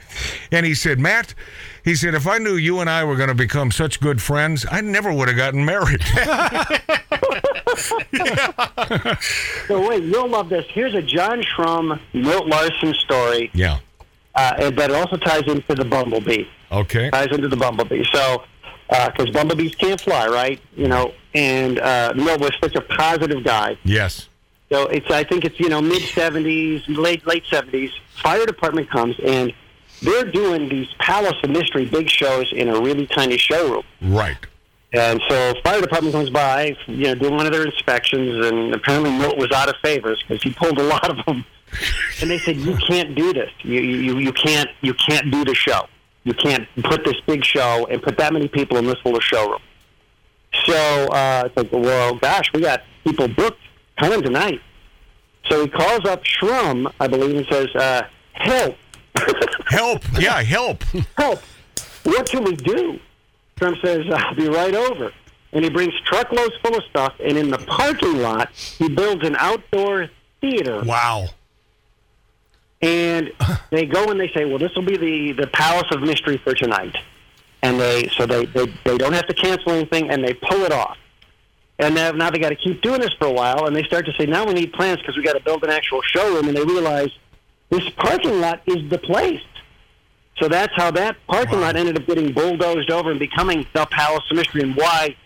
And 0.51 0.67
he 0.67 0.75
said, 0.75 0.99
"Matt." 0.99 1.35
He 1.85 1.95
said, 1.95 2.15
if 2.15 2.27
I 2.27 2.39
knew 2.39 2.55
you 2.55 2.81
and 2.81 2.89
I 2.89 3.05
were 3.05 3.17
going 3.17 3.29
to 3.29 3.35
become 3.35 3.71
such 3.71 4.01
good 4.01 4.23
friends, 4.23 4.65
I 4.71 4.81
never 4.81 5.13
would 5.13 5.29
have 5.29 5.37
gotten 5.37 5.65
married. 5.65 6.03
So 9.67 9.89
wait, 9.89 10.03
you'll 10.03 10.29
love 10.29 10.51
this. 10.51 10.67
Here's 10.69 10.95
a 10.95 11.01
John 11.01 11.43
Shrum, 11.43 11.99
Milt 12.13 12.47
Larsen 12.47 12.93
story, 12.95 13.51
yeah. 13.55 13.79
uh, 14.35 14.55
and 14.59 14.79
that 14.79 14.91
also 14.91 15.17
ties 15.17 15.45
into 15.47 15.75
the 15.75 15.87
Bumblebee. 15.87 16.45
Okay. 16.71 17.09
Ties 17.11 17.29
into 17.33 17.49
the 17.49 17.57
Bumblebee. 17.57 18.05
So, 18.13 18.45
because 18.91 19.31
bumblebees 19.31 19.75
can't 19.77 19.99
fly, 19.99 20.29
right? 20.29 20.61
You 20.77 20.89
know, 20.89 21.15
and 21.35 21.79
uh, 21.79 22.13
Milt 22.15 22.41
was 22.41 22.53
such 22.61 22.75
a 22.75 22.83
positive 22.83 23.43
guy. 23.43 23.79
Yes. 23.85 24.29
So 24.71 24.87
it's 24.89 25.11
I 25.11 25.25
think 25.25 25.45
it's 25.45 25.59
you 25.59 25.69
know 25.69 25.81
mid 25.81 26.03
seventies, 26.03 26.87
late 26.89 27.27
late 27.27 27.45
seventies. 27.51 27.91
Fire 28.23 28.45
department 28.45 28.91
comes 28.91 29.17
and 29.25 29.53
they're 30.05 30.31
doing 30.31 30.69
these 30.69 30.89
Palace 30.99 31.37
of 31.43 31.51
Mystery 31.51 31.87
big 31.87 32.09
shows 32.09 32.53
in 32.53 32.69
a 32.69 32.81
really 32.81 33.07
tiny 33.07 33.39
showroom. 33.39 33.85
Right. 34.01 34.37
And 34.93 35.21
so 35.29 35.55
fire 35.65 35.81
department 35.81 36.15
comes 36.15 36.31
by, 36.31 36.77
you 36.87 37.05
know, 37.05 37.15
doing 37.17 37.35
one 37.35 37.47
of 37.47 37.53
their 37.53 37.67
inspections, 37.67 38.47
and 38.47 38.75
apparently 38.75 39.11
Milt 39.11 39.37
was 39.37 39.51
out 39.51 39.69
of 39.69 39.75
favors 39.83 40.23
because 40.23 40.43
he 40.43 40.53
pulled 40.53 40.79
a 40.79 40.83
lot 40.85 41.11
of 41.11 41.25
them. 41.27 41.45
And 42.21 42.31
they 42.31 42.39
said, 42.39 42.57
"You 42.57 42.77
can't 42.77 43.17
do 43.17 43.33
this. 43.33 43.51
You 43.63 43.81
you 43.81 44.19
you 44.19 44.33
can't 44.33 44.71
you 44.81 44.95
can't 44.95 45.33
do 45.33 45.45
the 45.45 45.57
show. 45.57 45.89
You 46.23 46.33
can't 46.33 46.69
put 46.85 47.05
this 47.05 47.17
big 47.27 47.45
show 47.45 47.89
and 47.91 48.01
put 48.01 48.17
that 48.19 48.33
many 48.33 48.47
people 48.47 48.77
in 48.77 48.87
this 48.87 49.05
little 49.05 49.19
showroom." 49.19 49.61
So 50.67 50.73
uh, 51.09 51.43
it's 51.47 51.57
like, 51.57 51.73
well, 51.73 52.15
gosh, 52.15 52.53
we 52.55 52.61
got 52.61 52.83
people 53.03 53.27
booked 53.27 53.59
coming 53.99 54.23
tonight. 54.23 54.61
So 55.51 55.63
he 55.63 55.69
calls 55.69 56.05
up 56.05 56.23
Shrum, 56.23 56.93
I 57.01 57.09
believe, 57.09 57.37
and 57.37 57.47
says, 57.47 57.75
uh, 57.75 58.03
"Help, 58.35 58.77
Help. 59.67 60.03
Yeah, 60.19 60.43
help. 60.43 60.83
help! 61.17 61.41
What 62.05 62.29
can 62.29 62.45
we 62.45 62.57
do?" 62.57 62.99
Shrum 63.59 63.81
says, 63.85 64.07
"I'll 64.11 64.35
be 64.35 64.49
right 64.49 64.75
over." 64.75 65.13
And 65.53 65.63
he 65.63 65.71
brings 65.71 65.95
truckloads 66.05 66.55
full 66.63 66.77
of 66.77 66.83
stuff, 66.85 67.15
and 67.25 67.39
in 67.39 67.49
the 67.49 67.59
parking 67.59 68.21
lot, 68.21 68.51
he 68.53 68.89
builds 68.89 69.25
an 69.25 69.37
outdoor 69.37 70.09
theater. 70.41 70.83
Wow. 70.85 71.29
And 72.83 73.33
they 73.71 73.87
go 73.87 74.11
and 74.11 74.19
they 74.21 74.31
say, 74.35 74.45
"Well, 74.45 74.59
this 74.59 74.75
will 74.75 74.83
be 74.83 74.97
the 74.97 75.33
the 75.33 75.47
Palace 75.47 75.91
of 75.93 76.03
Mystery 76.03 76.39
for 76.39 76.55
tonight." 76.55 76.97
and 77.65 77.81
they 77.81 78.09
so 78.09 78.27
they 78.27 78.45
they, 78.45 78.67
they 78.85 78.99
don't 78.99 79.15
have 79.15 79.27
to 79.27 79.35
cancel 79.35 79.73
anything, 79.73 80.11
and 80.11 80.23
they 80.23 80.35
pull 80.35 80.63
it 80.65 80.73
off. 80.73 80.99
And 81.79 81.95
now, 81.95 82.13
now 82.13 82.31
they 82.31 82.39
got 82.39 82.51
to 82.51 82.57
keep 82.57 82.83
doing 82.83 83.01
this 83.01 83.13
for 83.19 83.27
a 83.27 83.33
while, 83.33 83.67
and 83.67 83.75
they 83.75 83.83
start 83.83 84.07
to 84.07 84.13
say, 84.17 84.27
now 84.27 84.47
we 84.47 84.55
need 84.55 84.73
plans 84.73 85.01
because 85.01 85.17
we 85.17 85.25
got 85.25 85.33
to 85.33 85.41
build 85.41 85.65
an 85.65 85.71
actual 85.71 86.03
showroom, 86.03 86.47
and 86.47 86.57
they 86.57 86.63
realize 86.63 87.11
this 87.79 87.89
parking 87.91 88.41
lot 88.41 88.63
is 88.67 88.89
the 88.91 88.99
place. 88.99 89.43
So 90.39 90.49
that's 90.49 90.73
how 90.75 90.91
that 90.93 91.17
parking 91.27 91.61
lot 91.61 91.77
ended 91.77 91.97
up 91.97 92.07
getting 92.07 92.33
bulldozed 92.33 92.91
over 92.91 93.11
and 93.11 93.21
becoming 93.21 93.67
the 93.73 93.87
Palace 93.87 94.25
of 94.31 94.37
Mystery, 94.37 94.63
and 94.63 94.75
why, 94.75 95.17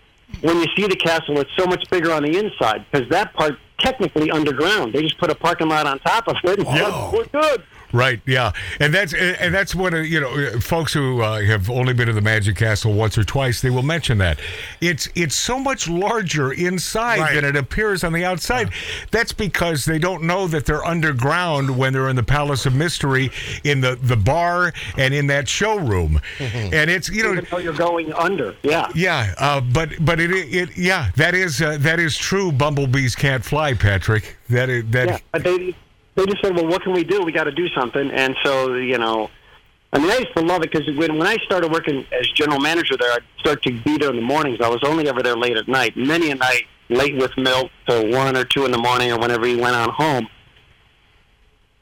when 0.43 0.59
you 0.59 0.67
see 0.77 0.87
the 0.87 0.97
castle, 0.97 1.39
it's 1.41 1.51
so 1.57 1.67
much 1.67 1.89
bigger 1.91 2.13
on 2.13 2.23
the 2.23 2.39
inside 2.39 2.85
because 2.91 3.09
that 3.09 3.33
part 3.35 3.59
technically 3.79 4.31
underground. 4.31 4.93
They 4.93 5.03
just 5.03 5.19
put 5.19 5.31
a 5.31 5.35
parking 5.35 5.69
lot 5.69 5.87
on 5.87 5.99
top 6.01 6.29
of 6.29 6.37
it. 6.45 6.59
And 6.59 6.67
Wow. 6.67 7.11
We're 7.15 7.27
good. 7.27 7.63
Right, 7.93 8.21
yeah, 8.27 8.53
and 8.81 8.93
that's 8.93 9.15
and 9.15 9.55
that's 9.55 9.75
what 9.75 9.95
uh, 9.95 9.99
you 9.99 10.21
know. 10.21 10.61
Folks 10.61 10.93
who 10.93 11.23
uh, 11.23 11.41
have 11.41 11.71
only 11.71 11.95
been 11.95 12.07
to 12.09 12.13
the 12.13 12.21
Magic 12.21 12.57
Castle 12.57 12.93
once 12.93 13.17
or 13.17 13.25
twice, 13.25 13.63
they 13.63 13.71
will 13.71 13.83
mention 13.83 14.19
that 14.19 14.39
it's 14.81 15.09
it's 15.15 15.35
so 15.35 15.59
much 15.59 15.89
larger 15.89 16.53
inside 16.53 17.21
Right. 17.21 17.35
than 17.35 17.45
it 17.47 17.57
appears 17.57 18.05
on 18.05 18.13
the 18.13 18.25
outside. 18.25 18.71
That's 19.11 19.33
because 19.33 19.87
they 19.87 19.99
don't 19.99 20.25
know 20.25 20.47
that 20.49 20.67
they're 20.67 20.85
underground 20.85 21.79
when 21.79 21.93
they're 21.95 22.09
in 22.11 22.17
the 22.17 22.23
Palace 22.23 22.67
of 22.67 22.75
Mystery, 22.75 23.31
in 23.65 23.81
the 23.81 23.97
the 24.03 24.17
bar 24.17 24.73
and 24.99 25.15
in 25.15 25.27
that 25.29 25.49
showroom, 25.49 26.21
and 26.39 26.91
it's 26.91 27.09
you 27.09 27.23
know. 27.23 27.33
Even 27.33 27.47
though 27.51 27.59
you're 27.59 27.73
going 27.73 28.13
under. 28.13 28.55
Yeah. 28.63 28.89
Yeah, 28.95 29.35
uh, 29.39 29.61
but 29.63 29.91
but 30.01 30.21
it 30.21 30.31
it 30.33 30.77
yeah 30.77 31.11
that 31.17 31.35
is 31.35 31.63
uh, 31.63 31.79
that 31.81 31.99
is 32.01 32.17
true. 32.19 32.53
Bumblebees 32.53 33.15
can't 33.15 33.45
fly, 33.45 33.73
Patrick. 33.75 34.37
That 34.51 34.69
is 34.69 34.85
that. 34.91 35.09
Yeah, 35.09 35.19
but 35.33 35.45
they 35.45 35.75
they 36.19 36.27
just 36.27 36.43
said, 36.43 36.55
well, 36.57 36.67
what 36.67 36.83
can 36.83 36.93
we 36.93 37.05
do? 37.05 37.23
We 37.23 37.31
got 37.31 37.45
to 37.45 37.53
do 37.53 37.69
something. 37.69 38.11
And 38.11 38.35
so 38.45 38.75
you 38.75 38.99
know, 38.99 39.31
I 39.93 39.99
mean, 39.99 40.11
I 40.11 40.19
used 40.19 40.35
to 40.37 40.43
love 40.43 40.63
it 40.63 40.73
because 40.73 40.87
when 40.97 41.17
when 41.17 41.27
I 41.27 41.37
started 41.45 41.71
working 41.71 42.05
as 42.13 42.29
general 42.31 42.61
manager 42.61 42.97
there, 42.99 43.13
I'd 43.13 43.23
start 43.39 43.63
to 43.63 43.73
be 43.73 43.97
there 43.99 44.11
in 44.11 44.17
the 44.17 44.23
mornings. 44.23 44.61
I 44.61 44.69
was 44.69 44.83
only 44.85 45.09
ever 45.09 45.23
there 45.23 45.37
late 45.37 45.57
at 45.57 45.69
night. 45.69 45.97
Many 45.97 46.31
a 46.31 46.35
night, 46.35 46.65
late 46.89 47.17
with 47.17 47.37
milk 47.37 47.71
till 47.87 48.11
one 48.11 48.37
or 48.37 48.45
two 48.45 48.65
in 48.65 48.73
the 48.73 48.79
morning, 48.79 49.13
or 49.13 49.19
whenever 49.19 49.47
he 49.47 49.57
went 49.57 49.77
on 49.77 49.91
home. 49.91 50.29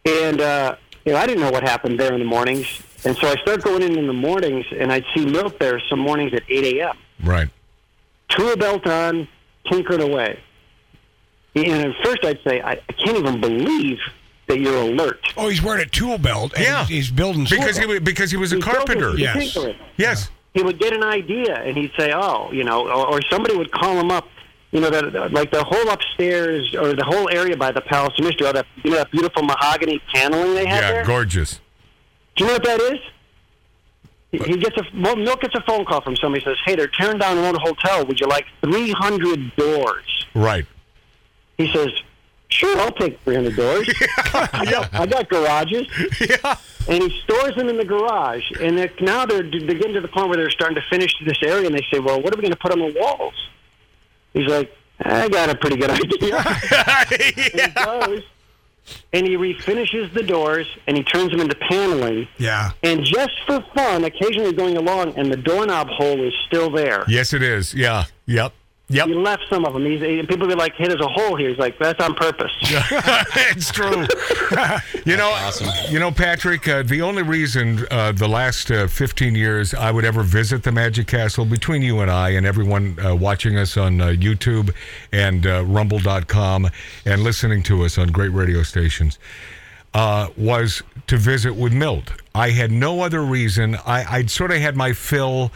And 0.04 0.40
uh, 0.40 0.76
you 1.04 1.12
know, 1.12 1.18
I 1.18 1.26
didn't 1.26 1.42
know 1.42 1.50
what 1.50 1.62
happened 1.62 1.98
there 1.98 2.12
in 2.12 2.20
the 2.20 2.26
mornings. 2.26 2.82
And 3.04 3.16
so 3.16 3.28
I 3.28 3.34
started 3.36 3.62
going 3.62 3.82
in 3.82 3.96
in 3.96 4.06
the 4.06 4.12
mornings, 4.12 4.66
and 4.76 4.92
I'd 4.92 5.04
see 5.14 5.24
Milt 5.24 5.58
there 5.58 5.80
some 5.88 6.00
mornings 6.00 6.34
at 6.34 6.42
8 6.48 6.80
a.m. 6.80 6.98
Right. 7.22 7.48
tool 8.28 8.56
belt 8.56 8.86
on, 8.86 9.28
tinkering 9.70 10.02
away. 10.02 10.40
And 11.54 11.92
at 11.92 11.94
first 12.04 12.24
I'd 12.24 12.40
say, 12.44 12.60
I, 12.60 12.72
I 12.72 12.92
can't 12.92 13.16
even 13.16 13.40
believe 13.40 13.98
that 14.48 14.60
you're 14.60 14.76
alert. 14.76 15.20
Oh, 15.36 15.48
he's 15.48 15.62
wearing 15.62 15.82
a 15.82 15.86
tool 15.88 16.18
belt. 16.18 16.52
And 16.56 16.64
Yeah. 16.64 16.84
he's 16.86 17.10
building 17.10 17.44
Because 17.50 17.76
he 17.76 17.84
tool 17.84 18.00
because 18.00 18.30
he 18.30 18.36
was 18.36 18.52
a 18.52 18.56
He's 18.56 18.64
carpenter. 18.64 19.06
building, 19.12 19.20
Yes. 19.24 19.52
tinkering. 19.54 19.76
Yes. 19.96 20.30
He 20.54 20.62
would 20.62 20.78
get 20.78 20.92
an 20.94 21.02
idea 21.02 21.54
and 21.56 21.76
he'd 21.76 21.92
say, 21.98 22.12
oh, 22.14 22.50
you 22.52 22.64
know, 22.64 22.88
or, 22.88 23.06
or 23.08 23.20
somebody 23.30 23.56
would 23.56 23.70
call 23.72 23.98
him 23.98 24.10
up. 24.10 24.28
You 24.72 24.80
know, 24.80 24.90
that 24.90 25.32
like 25.32 25.50
the 25.52 25.62
whole 25.64 25.88
upstairs 25.88 26.74
or 26.74 26.92
the 26.92 27.04
whole 27.04 27.28
area 27.30 27.56
by 27.56 27.70
the 27.72 27.80
Palace 27.80 28.14
of 28.18 28.24
Mystery, 28.24 28.46
all 28.48 28.52
that 28.52 28.66
you 28.82 28.90
know 28.90 28.96
that 28.96 29.10
beautiful 29.10 29.42
mahogany 29.42 30.00
paneling 30.12 30.54
they 30.54 30.66
have 30.66 30.82
Yeah, 30.82 30.92
there. 30.92 31.04
gorgeous. 31.04 31.60
Do 32.34 32.44
you 32.44 32.48
know 32.48 32.54
what 32.54 32.64
that 32.64 32.80
is? 32.80 32.98
He, 34.32 34.38
he 34.38 34.56
gets 34.58 34.76
a 34.76 34.82
well, 35.00 35.16
Milk 35.16 35.40
gets 35.40 35.54
a 35.54 35.62
phone 35.62 35.84
call 35.84 36.00
from 36.02 36.16
somebody 36.16 36.44
who 36.44 36.50
says, 36.50 36.58
"Hey, 36.66 36.74
they're 36.74 36.88
tearing 36.88 37.18
down 37.18 37.40
one 37.42 37.54
hotel. 37.54 38.04
Would 38.06 38.20
you 38.20 38.26
like 38.26 38.44
300 38.64 39.54
doors?" 39.56 40.26
Right. 40.34 40.66
He 41.56 41.72
says, 41.72 41.88
"Sure, 42.56 42.78
I'll 42.80 42.92
take 42.92 43.20
300 43.24 43.56
doors. 43.56 43.88
I, 44.34 44.64
got, 44.70 44.94
I 44.94 45.06
got 45.06 45.28
garages." 45.28 45.86
Yeah. 46.20 46.56
And 46.88 47.02
he 47.02 47.20
stores 47.24 47.54
them 47.56 47.68
in 47.68 47.76
the 47.76 47.84
garage. 47.84 48.44
And 48.60 48.78
they're, 48.78 48.90
now 49.00 49.26
they're 49.26 49.42
they're 49.42 49.74
getting 49.74 49.94
to 49.94 50.00
the 50.00 50.08
point 50.08 50.28
where 50.28 50.36
they're 50.36 50.50
starting 50.50 50.76
to 50.76 50.84
finish 50.88 51.12
this 51.24 51.38
area, 51.42 51.66
and 51.66 51.74
they 51.74 51.84
say, 51.92 51.98
"Well, 51.98 52.20
what 52.22 52.32
are 52.32 52.36
we 52.36 52.42
going 52.42 52.52
to 52.52 52.58
put 52.58 52.72
on 52.72 52.78
the 52.78 52.94
walls?" 52.98 53.34
He's 54.32 54.48
like, 54.48 54.74
"I 55.00 55.28
got 55.28 55.50
a 55.50 55.56
pretty 55.56 55.76
good 55.76 55.90
idea." 56.00 56.42
And 57.18 57.60
he 57.62 57.68
goes, 57.84 58.22
and 59.12 59.26
he 59.26 59.36
refinishes 59.36 60.12
the 60.14 60.22
doors, 60.22 60.66
and 60.86 60.96
he 60.96 61.02
turns 61.02 61.30
them 61.30 61.40
into 61.40 61.56
paneling. 61.56 62.28
Yeah. 62.38 62.70
And 62.82 63.04
just 63.04 63.32
for 63.46 63.64
fun, 63.74 64.04
occasionally 64.04 64.52
going 64.52 64.76
along, 64.76 65.18
and 65.18 65.30
the 65.32 65.36
doorknob 65.36 65.88
hole 65.88 66.22
is 66.22 66.34
still 66.46 66.70
there. 66.70 67.04
Yes, 67.08 67.32
it 67.32 67.42
is. 67.42 67.74
Yeah. 67.74 68.04
Yep. 68.26 68.52
Yep. 68.88 69.08
He 69.08 69.14
left 69.14 69.46
some 69.50 69.64
of 69.64 69.72
them. 69.72 69.84
He's, 69.84 70.00
and 70.00 70.28
people 70.28 70.46
be 70.46 70.54
like, 70.54 70.74
"Hey, 70.76 70.86
there's 70.86 71.00
a 71.00 71.08
hole 71.08 71.34
here." 71.34 71.48
He's 71.48 71.58
like, 71.58 71.76
"That's 71.76 72.00
on 72.00 72.14
purpose." 72.14 72.52
it's 72.62 73.72
true. 73.72 74.06
you 75.04 75.16
know, 75.16 75.50
you 75.90 75.98
know, 75.98 76.12
Patrick. 76.12 76.68
Uh, 76.68 76.84
the 76.84 77.02
only 77.02 77.24
reason 77.24 77.84
uh, 77.90 78.12
the 78.12 78.28
last 78.28 78.70
uh, 78.70 78.86
15 78.86 79.34
years 79.34 79.74
I 79.74 79.90
would 79.90 80.04
ever 80.04 80.22
visit 80.22 80.62
the 80.62 80.70
Magic 80.70 81.08
Castle, 81.08 81.44
between 81.44 81.82
you 81.82 81.98
and 81.98 82.08
I 82.08 82.30
and 82.30 82.46
everyone 82.46 82.96
uh, 83.04 83.16
watching 83.16 83.56
us 83.56 83.76
on 83.76 84.00
uh, 84.00 84.06
YouTube 84.08 84.72
and 85.10 85.44
uh, 85.44 85.64
Rumble.com 85.64 86.70
and 87.04 87.22
listening 87.24 87.64
to 87.64 87.84
us 87.84 87.98
on 87.98 88.08
great 88.12 88.32
radio 88.32 88.62
stations, 88.62 89.18
uh, 89.96 90.28
was 90.36 90.82
to 91.06 91.16
visit 91.16 91.56
with 91.56 91.72
Milt. 91.72 92.12
I 92.34 92.50
had 92.50 92.70
no 92.70 93.00
other 93.00 93.22
reason. 93.22 93.76
I, 93.86 94.04
I'd 94.04 94.30
sort 94.30 94.50
of 94.50 94.58
had 94.58 94.76
my 94.76 94.92
fill, 94.92 95.52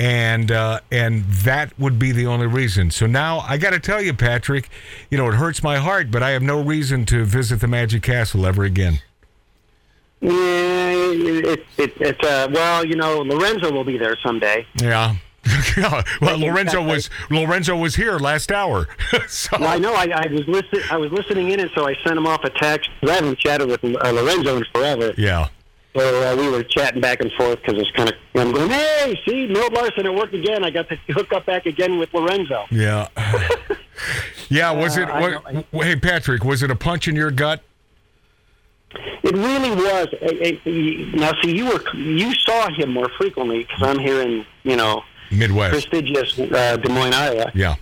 and 0.00 0.50
uh, 0.50 0.80
and 0.90 1.26
that 1.26 1.78
would 1.78 1.98
be 1.98 2.10
the 2.10 2.26
only 2.26 2.46
reason. 2.46 2.90
So 2.90 3.04
now 3.06 3.40
I 3.40 3.58
got 3.58 3.70
to 3.70 3.78
tell 3.78 4.00
you, 4.00 4.14
Patrick, 4.14 4.70
you 5.10 5.18
know 5.18 5.28
it 5.28 5.34
hurts 5.34 5.62
my 5.62 5.76
heart, 5.76 6.10
but 6.10 6.22
I 6.22 6.30
have 6.30 6.40
no 6.40 6.62
reason 6.62 7.04
to 7.06 7.26
visit 7.26 7.60
the 7.60 7.68
Magic 7.68 8.02
Castle 8.02 8.46
ever 8.46 8.64
again. 8.64 9.00
Yeah, 10.22 10.30
it, 10.32 11.66
it, 11.76 11.92
it's 12.00 12.24
uh, 12.24 12.48
well, 12.50 12.86
you 12.86 12.96
know, 12.96 13.18
Lorenzo 13.18 13.70
will 13.70 13.84
be 13.84 13.98
there 13.98 14.16
someday. 14.24 14.66
Yeah. 14.76 15.16
Yeah, 15.76 16.02
well, 16.20 16.38
Lorenzo 16.38 16.82
was 16.82 17.08
Lorenzo 17.30 17.76
was 17.76 17.94
here 17.96 18.18
last 18.18 18.52
hour. 18.52 18.88
so 19.28 19.56
Well, 19.58 19.68
I 19.68 19.78
know. 19.78 19.94
I, 19.94 20.04
I 20.14 20.26
was 20.30 20.46
listen, 20.46 20.80
I 20.90 20.98
was 20.98 21.10
listening 21.12 21.50
in, 21.50 21.60
and 21.60 21.70
so 21.74 21.88
I 21.88 21.94
sent 22.04 22.16
him 22.18 22.26
off 22.26 22.44
a 22.44 22.50
text. 22.50 22.90
I 23.02 23.12
haven't 23.12 23.38
chatted 23.38 23.68
with 23.68 23.82
uh, 23.82 24.10
Lorenzo 24.10 24.58
in 24.58 24.64
forever. 24.74 25.12
yeah, 25.16 25.48
So 25.96 26.22
uh, 26.22 26.36
we 26.36 26.48
were 26.50 26.62
chatting 26.62 27.00
back 27.00 27.20
and 27.20 27.32
forth 27.32 27.58
because 27.62 27.80
it's 27.80 27.90
kind 27.92 28.10
of. 28.10 28.14
I'm 28.34 28.52
going, 28.52 28.68
hey, 28.70 29.18
see, 29.26 29.46
Milt 29.46 29.72
Larsen 29.72 30.04
it 30.06 30.14
worked 30.14 30.34
again. 30.34 30.62
I 30.62 30.70
got 30.70 30.88
to 30.90 30.96
hook 31.08 31.32
up 31.32 31.46
back 31.46 31.64
again 31.66 31.98
with 31.98 32.12
Lorenzo. 32.12 32.66
yeah, 32.70 33.08
yeah. 34.48 34.70
Was 34.72 34.96
it? 34.98 35.08
Uh, 35.08 35.62
What, 35.70 35.86
hey, 35.86 35.96
Patrick, 35.96 36.44
was 36.44 36.62
it 36.62 36.70
a 36.70 36.76
punch 36.76 37.08
in 37.08 37.16
your 37.16 37.30
gut? 37.30 37.62
It 39.22 39.34
really 39.34 39.70
was. 39.70 40.08
Now, 41.14 41.32
see, 41.42 41.56
you 41.56 41.66
were 41.66 41.82
you 41.96 42.34
saw 42.34 42.68
him 42.70 42.92
more 42.92 43.08
frequently 43.16 43.60
because 43.64 43.82
I'm 43.82 43.98
here 43.98 44.20
in 44.20 44.44
you 44.64 44.76
know 44.76 45.02
Midwest. 45.32 45.72
prestigious 45.72 46.38
uh, 46.38 46.76
Des 46.76 46.88
Moines, 46.88 47.12
area. 47.14 47.50
Yeah, 47.54 47.74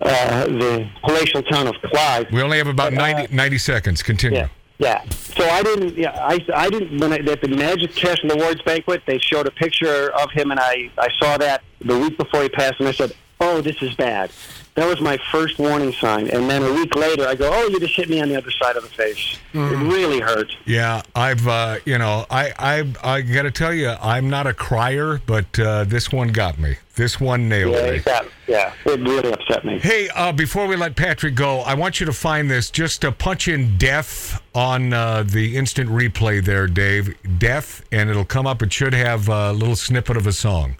uh, 0.00 0.46
the 0.46 0.88
palatial 1.04 1.42
town 1.42 1.66
of 1.68 1.74
Clive. 1.90 2.30
we 2.32 2.42
only 2.42 2.58
have 2.58 2.66
about 2.66 2.92
But, 2.94 3.00
uh, 3.02 3.12
90, 3.18 3.34
90 3.34 3.58
seconds. 3.58 4.02
Continue. 4.02 4.38
Yeah, 4.38 4.48
yeah. 4.78 5.04
So 5.10 5.44
I 5.48 5.62
didn't. 5.62 5.96
Yeah, 5.96 6.10
I, 6.20 6.44
I 6.54 6.68
didn't. 6.70 6.98
When 7.00 7.12
I, 7.12 7.16
at 7.16 7.40
the 7.40 7.48
Magic 7.48 7.94
Castle 7.94 8.32
Awards 8.32 8.62
banquet, 8.62 9.02
they 9.06 9.18
showed 9.18 9.46
a 9.46 9.50
picture 9.52 10.10
of 10.12 10.30
him, 10.32 10.50
and 10.50 10.60
I 10.60 10.90
I 10.98 11.08
saw 11.20 11.36
that 11.38 11.62
the 11.80 11.98
week 11.98 12.16
before 12.18 12.42
he 12.42 12.48
passed, 12.48 12.74
and 12.80 12.88
I 12.88 12.92
said, 12.92 13.12
"Oh, 13.40 13.60
this 13.60 13.80
is 13.82 13.94
bad." 13.94 14.30
That 14.74 14.86
was 14.88 15.02
my 15.02 15.18
first 15.30 15.58
warning 15.58 15.92
sign, 15.92 16.28
and 16.28 16.48
then 16.48 16.62
a 16.62 16.72
week 16.72 16.94
later, 16.96 17.26
I 17.26 17.34
go, 17.34 17.50
"Oh, 17.52 17.68
you 17.68 17.78
just 17.78 17.94
hit 17.94 18.08
me 18.08 18.22
on 18.22 18.30
the 18.30 18.36
other 18.38 18.50
side 18.50 18.74
of 18.76 18.82
the 18.82 18.88
face. 18.88 19.38
It 19.52 19.58
really 19.58 20.18
hurt." 20.20 20.50
Yeah, 20.64 21.02
I've 21.14 21.46
uh, 21.46 21.80
you 21.84 21.98
know 21.98 22.24
I 22.30 22.54
I 22.58 23.16
I 23.16 23.20
got 23.20 23.42
to 23.42 23.50
tell 23.50 23.74
you 23.74 23.90
I'm 24.00 24.30
not 24.30 24.46
a 24.46 24.54
crier, 24.54 25.20
but 25.26 25.58
uh, 25.58 25.84
this 25.84 26.10
one 26.10 26.28
got 26.28 26.58
me. 26.58 26.76
This 26.94 27.20
one 27.20 27.50
nailed 27.50 27.74
Yeah, 27.74 27.90
me. 27.90 27.98
that, 28.00 28.26
yeah, 28.46 28.72
it 28.86 29.00
really 29.00 29.32
upset 29.32 29.64
me. 29.64 29.78
Hey, 29.78 30.08
uh, 30.14 30.32
before 30.32 30.66
we 30.66 30.76
let 30.76 30.94
Patrick 30.96 31.34
go, 31.34 31.60
I 31.60 31.72
want 31.74 32.00
you 32.00 32.06
to 32.06 32.12
find 32.12 32.50
this. 32.50 32.70
Just 32.70 33.04
uh, 33.04 33.10
punch 33.10 33.48
in 33.48 33.76
"death" 33.76 34.40
on 34.54 34.94
uh, 34.94 35.22
the 35.22 35.54
instant 35.54 35.90
replay 35.90 36.42
there, 36.42 36.66
Dave. 36.66 37.14
"Death," 37.38 37.84
and 37.92 38.08
it'll 38.08 38.24
come 38.24 38.46
up. 38.46 38.62
It 38.62 38.72
should 38.72 38.94
have 38.94 39.28
a 39.28 39.52
little 39.52 39.76
snippet 39.76 40.16
of 40.16 40.26
a 40.26 40.32
song. 40.32 40.76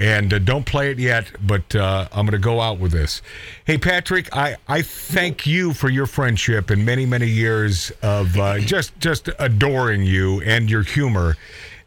And 0.00 0.32
uh, 0.32 0.38
don't 0.38 0.64
play 0.64 0.90
it 0.90 0.98
yet, 0.98 1.26
but 1.46 1.76
uh, 1.76 2.08
I'm 2.10 2.24
going 2.24 2.32
to 2.32 2.38
go 2.38 2.58
out 2.58 2.78
with 2.78 2.90
this. 2.90 3.20
Hey, 3.66 3.76
Patrick, 3.76 4.34
I, 4.34 4.56
I 4.66 4.80
thank 4.80 5.46
you 5.46 5.74
for 5.74 5.90
your 5.90 6.06
friendship 6.06 6.70
and 6.70 6.86
many, 6.86 7.04
many 7.04 7.26
years 7.26 7.92
of 8.02 8.34
uh, 8.38 8.60
just 8.60 8.98
just 8.98 9.28
adoring 9.38 10.02
you 10.02 10.40
and 10.40 10.70
your 10.70 10.82
humor. 10.82 11.36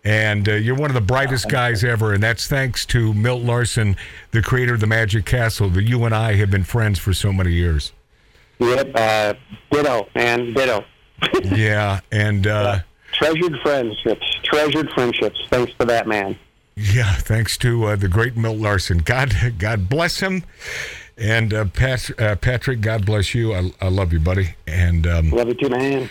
And 0.03 0.47
uh, 0.47 0.53
you're 0.53 0.75
one 0.75 0.91
of 0.91 0.93
the 0.93 1.01
brightest 1.01 1.49
guys 1.49 1.83
ever, 1.83 2.13
and 2.13 2.21
that's 2.21 2.45
thanks 2.45 2.85
to 2.87 3.15
Milt 3.15 3.41
Larsen, 3.41 3.95
the 4.29 4.43
creator 4.43 4.75
of 4.75 4.79
the 4.79 4.87
Magic 4.87 5.25
Castle. 5.25 5.69
That 5.69 5.83
you 5.83 6.03
and 6.05 6.13
I 6.13 6.35
have 6.35 6.51
been 6.51 6.65
friends 6.65 6.99
for 6.99 7.13
so 7.13 7.33
many 7.33 7.53
years. 7.53 7.93
Yep, 8.59 8.91
uh, 8.93 9.33
ditto, 9.71 10.07
man, 10.13 10.53
ditto. 10.53 10.85
Yeah, 11.45 12.01
and 12.11 12.45
uh, 12.45 12.79
Treasured 13.13 13.57
friendships, 13.63 14.39
treasured 14.43 14.91
friendships. 14.91 15.39
Thanks 15.49 15.71
to 15.79 15.85
that 15.85 16.07
man. 16.07 16.37
Yeah, 16.75 17.13
thanks 17.15 17.57
to 17.59 17.85
uh, 17.85 17.95
the 17.95 18.07
great 18.07 18.35
Milt 18.35 18.57
Larsen. 18.57 18.99
God, 18.99 19.35
God 19.57 19.89
bless 19.89 20.19
him. 20.19 20.43
And 21.17 21.53
uh, 21.53 21.65
Pat, 21.65 22.09
uh, 22.19 22.35
Patrick, 22.35 22.81
God 22.81 23.05
bless 23.05 23.35
you. 23.35 23.53
I, 23.53 23.71
I 23.79 23.89
love 23.89 24.11
you, 24.11 24.19
buddy. 24.19 24.55
And 24.65 25.05
um, 25.05 25.29
Love 25.29 25.49
you 25.49 25.53
too, 25.53 25.69
man. 25.69 26.09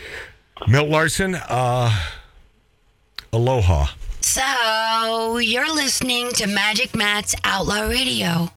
Milt 0.69 0.89
Larsen, 0.89 1.35
uh, 1.35 1.93
aloha. 3.33 3.87
So, 4.21 5.39
you're 5.39 5.75
listening 5.75 6.31
to 6.35 6.47
Magic 6.47 6.95
Matt's 6.95 7.35
Outlaw 7.43 7.89
Radio. 7.89 8.49